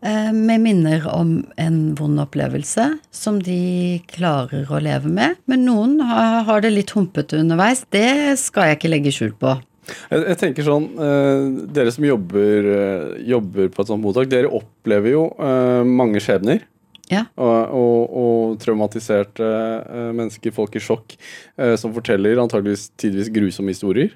[0.06, 5.36] eh, Med minner om en vond opplevelse som de klarer å leve med.
[5.46, 7.86] Men noen har, har det litt humpete underveis.
[7.90, 9.58] Det skal jeg ikke legge skjul på.
[9.86, 14.50] Jeg, jeg tenker sånn, eh, Dere som jobber, eh, jobber på et sånt mottak, dere
[14.50, 16.64] opplever jo eh, mange skjebner.
[17.12, 17.28] Ja.
[17.38, 21.18] Og, og, og traumatiserte eh, mennesker, folk i sjokk,
[21.62, 24.16] eh, som forteller antageligvis tidvis grusomme historier.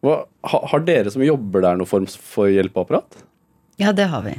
[0.00, 3.20] Hva, ha, har dere som jobber der, noen form for hjelpeapparat?
[3.80, 4.38] Ja, det har vi.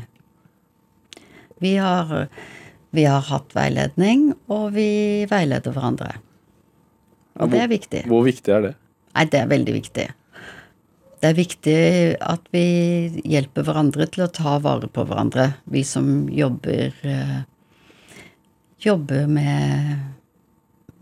[1.61, 2.25] Vi har,
[2.89, 6.15] vi har hatt veiledning, og vi veileder hverandre.
[7.37, 8.01] Ja, Og det er viktig.
[8.09, 8.73] Hvor viktig er det?
[9.13, 10.07] Nei, det er veldig viktig.
[11.21, 11.77] Det er viktig
[12.25, 12.65] at vi
[13.29, 17.39] hjelper hverandre til å ta vare på hverandre, vi som jobber eh,
[18.81, 19.99] Jobber med,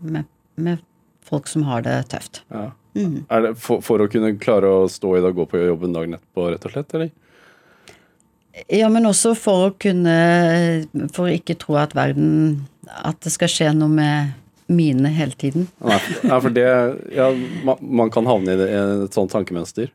[0.04, 0.26] med,
[0.60, 0.82] med
[1.24, 2.42] folk som har det tøft.
[2.52, 2.66] Ja.
[2.92, 5.94] Er det for, for, å kunne klare å stå i det og gå på jobben
[5.94, 6.92] dagen etterpå, rett og slett?
[6.98, 7.08] eller?
[8.68, 10.12] Ja, men også for å kunne
[11.14, 14.32] For å ikke tro at verden At det skal skje noe med
[14.70, 15.68] mine hele tiden.
[15.82, 15.96] Nei,
[16.28, 16.66] for det
[17.14, 17.30] Ja,
[17.66, 19.88] man, man kan havne i, det, i et sånt tankemønster.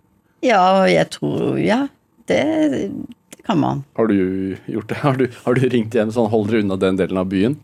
[0.45, 1.85] Ja, jeg tror Ja,
[2.29, 2.41] det,
[2.73, 2.83] det
[3.45, 3.83] kan man.
[3.97, 4.99] Har du gjort det?
[5.03, 7.57] Har du, har du ringt hjem sånn Hold dere unna den delen av byen?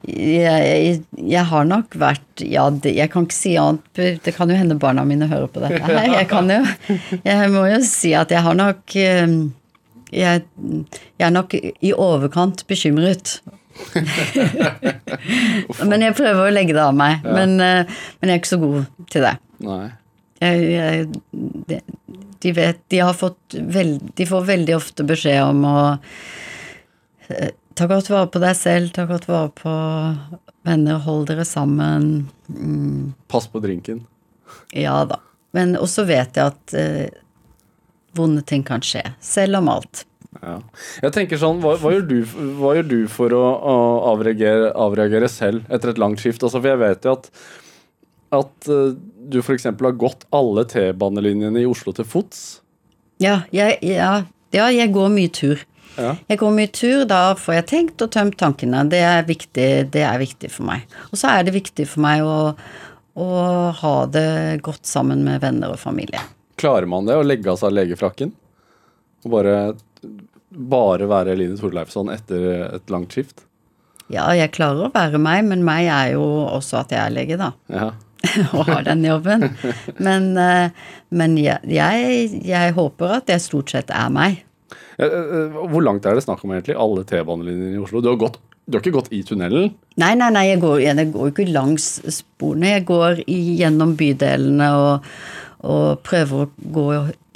[0.00, 3.82] Jeg, jeg, jeg har nok vært Ja, det, jeg kan ikke si annet.
[4.24, 6.06] Det kan jo hende barna mine hører på dette her.
[6.14, 6.62] Jeg kan jo
[7.26, 9.34] Jeg må jo si at jeg har nok eh,
[10.14, 10.46] Jeg,
[11.20, 13.40] jeg er nok i overkant bekymret.
[15.90, 17.20] men jeg prøver å legge det av meg.
[17.22, 17.36] Ja.
[17.36, 19.36] Men, eh, men jeg er ikke så god til det.
[19.66, 19.86] Nei.
[22.40, 25.80] De vet De har fått veld, De får veldig ofte beskjed om å
[27.28, 29.74] eh, ta godt vare på deg selv, ta godt vare på
[30.68, 32.28] venner, hold dere sammen.
[32.48, 34.06] Mm, Pass på drinken.
[34.76, 35.20] ja da.
[35.56, 37.08] Men også vet jeg at eh,
[38.16, 40.04] vonde ting kan skje, selv om alt.
[40.40, 40.58] Ja.
[41.02, 42.18] Jeg tenker sånn, hva, hva, gjør du,
[42.60, 43.78] hva gjør du for å, å
[44.12, 46.44] avreagere, avreagere selv etter et langt skift?
[46.46, 47.30] Altså, for jeg vet jo at,
[48.38, 48.92] at eh,
[49.28, 49.64] du f.eks.
[49.64, 52.60] har gått alle T-banelinjene i Oslo til fots.
[53.20, 55.60] Ja, jeg, ja, ja, jeg går mye tur.
[55.98, 56.14] Ja.
[56.30, 58.86] Jeg går mye tur, da får jeg tenkt og tømt tankene.
[58.88, 60.86] Det er viktig, det er viktig for meg.
[61.10, 62.38] Og så er det viktig for meg å,
[63.20, 63.28] å
[63.82, 66.22] ha det godt sammen med venner og familie.
[66.60, 68.32] Klarer man det, å legge av seg legefrakken?
[69.26, 69.56] Og bare,
[70.48, 73.44] bare være Eline Thorleifsson etter et langt skift?
[74.10, 77.36] Ja, jeg klarer å være meg, men meg er jo også at jeg er lege,
[77.38, 77.52] da.
[77.70, 77.90] Ja.
[78.54, 79.48] og har den jobben.
[79.98, 80.70] Men, eh,
[81.08, 84.42] men jeg, jeg, håper at jeg stort sett er meg.
[85.00, 86.78] Eh, eh, Hvor langt er det snakk om egentlig?
[86.78, 88.02] Alle T-banelinjene i Oslo?
[88.04, 89.72] Du har, gått, du har ikke gått i tunnelen?
[90.00, 92.74] Nei, nei, nei, jeg går, jeg går ikke langs sporene.
[92.76, 95.08] Jeg går gjennom bydelene og,
[95.64, 96.86] og prøver å gå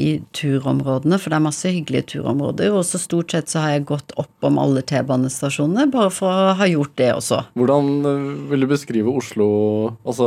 [0.04, 2.74] i turområdene, for det er masse hyggelige turområder.
[2.74, 6.54] Og så stort sett så har jeg gått opp om alle T-banestasjonene, bare for å
[6.58, 7.40] ha gjort det også.
[7.56, 7.90] Hvordan
[8.52, 9.48] vil du beskrive Oslo
[10.04, 10.26] Altså,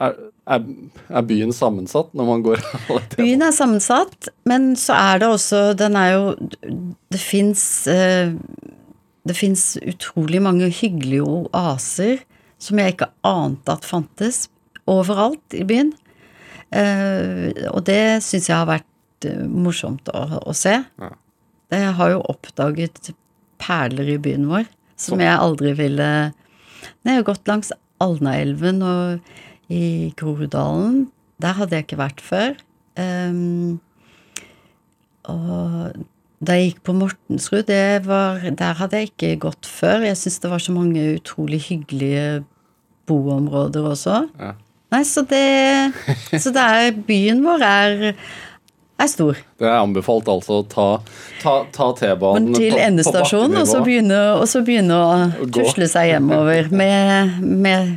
[0.00, 0.16] er,
[0.48, 0.66] er,
[1.08, 3.20] er byen sammensatt når man går alle T-baner?
[3.20, 6.34] Byen er sammensatt, men så er det også Den er jo
[7.12, 12.24] Det fins Det fins utrolig mange hyggelige oaser
[12.60, 14.42] som jeg ikke ante at fantes
[14.90, 15.94] overalt i byen.
[16.70, 20.76] Eh, og det syns jeg har vært eh, morsomt å, å se.
[20.76, 21.10] Ja.
[21.72, 23.12] Jeg har jo oppdaget
[23.60, 24.68] perler i byen vår
[25.00, 26.08] som jeg aldri ville
[27.04, 27.70] Nei, Jeg har gått langs
[28.00, 29.32] Alnaelven og
[29.70, 31.06] i Groruddalen.
[31.40, 32.56] Der hadde jeg ikke vært før.
[33.00, 33.78] Um,
[35.30, 35.92] og
[36.40, 40.06] da jeg gikk på Mortensrud, det var, der hadde jeg ikke gått før.
[40.08, 42.42] Jeg syns det var så mange utrolig hyggelige
[43.08, 44.22] boområder også.
[44.40, 44.54] Ja.
[44.90, 45.94] Nei, så det
[46.42, 48.06] Så det er Byen vår er,
[49.00, 49.38] er stor.
[49.60, 50.88] Det er anbefalt altså å ta,
[51.42, 56.70] ta, ta T-banen til endestasjonen, og så begynne, og så begynne å tusle seg hjemover
[56.74, 57.94] med, med,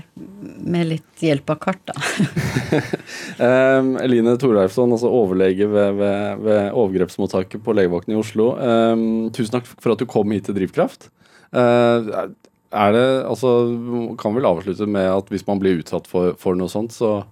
[0.64, 1.98] med litt hjelp av kart, da.
[3.34, 8.52] Um, Eline Torleifsson, altså overlege ved, ved, ved overgrepsmottaket på legevakten i Oslo.
[8.60, 11.08] Um, tusen takk for at du kom hit til Drivkraft.
[11.54, 12.30] Uh,
[12.74, 13.50] er det, altså,
[14.22, 17.24] kan vel avslutte med at hvis man blir utsatt for, for noe sånt, så,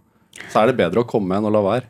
[0.47, 1.89] så er det bedre å komme enn å la være.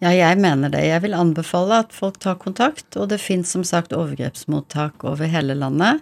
[0.00, 0.80] Ja, jeg mener det.
[0.88, 5.54] Jeg vil anbefale at folk tar kontakt, og det fins som sagt overgrepsmottak over hele
[5.58, 6.00] landet.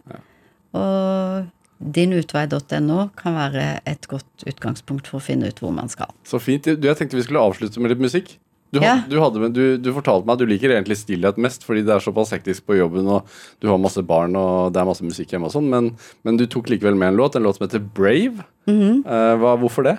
[0.78, 6.10] Og dinutvei.no kan være et godt utgangspunkt for å finne ut hvor man skal.
[6.26, 6.66] Så fint.
[6.66, 8.36] Du, jeg tenkte vi skulle avslutte med litt musikk.
[8.70, 8.98] Du, Ja.
[9.08, 12.02] du, hadde, du, du fortalte meg at du liker egentlig stillhet mest fordi det er
[12.04, 13.24] såpass hektisk på jobben, og
[13.64, 15.88] du har masse barn og det er masse musikk hjemme og sånn, men,
[16.28, 18.44] men du tok likevel med en låt, en låt som heter Brave.
[18.68, 19.94] Eh, hva, hvorfor det?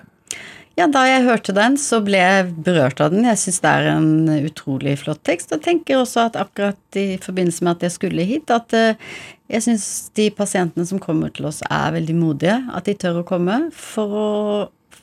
[0.80, 3.26] Ja, da jeg hørte den, så ble jeg berørt av den.
[3.28, 7.66] Jeg syns det er en utrolig flott tekst, og tenker også at akkurat i forbindelse
[7.66, 9.10] med at jeg skulle hit, at eh,
[9.52, 12.56] jeg syns de pasientene som kommer til oss, er veldig modige.
[12.72, 14.30] At de tør å komme for å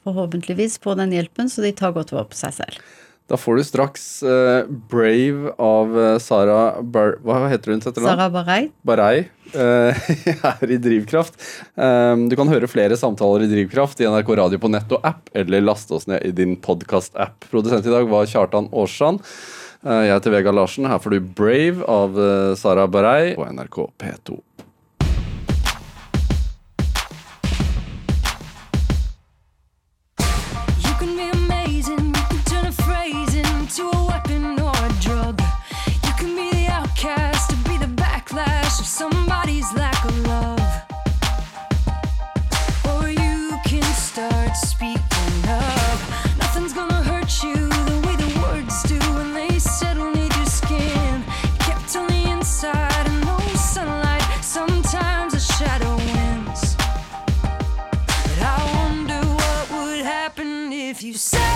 [0.07, 2.81] forhåpentligvis få den hjelpen, så de tar godt vare på seg selv.
[3.29, 7.19] Da får du straks eh, Brave av eh, Sara Bar...
[7.27, 7.85] Hva heter hun?
[7.85, 8.63] Sara Barei.
[8.87, 9.27] Barei
[10.43, 11.39] her i Drivkraft.
[11.75, 15.31] Um, du kan høre flere samtaler i Drivkraft i NRK Radio på nett og app,
[15.37, 17.47] eller laste oss ned i din podkast-app.
[17.53, 19.23] Produsent i dag var Kjartan Aarsand.
[19.87, 20.89] Eh, jeg heter Vegard Larsen.
[20.91, 24.41] Her får du Brave av eh, Sara Barei på NRK P2.
[61.07, 61.56] You say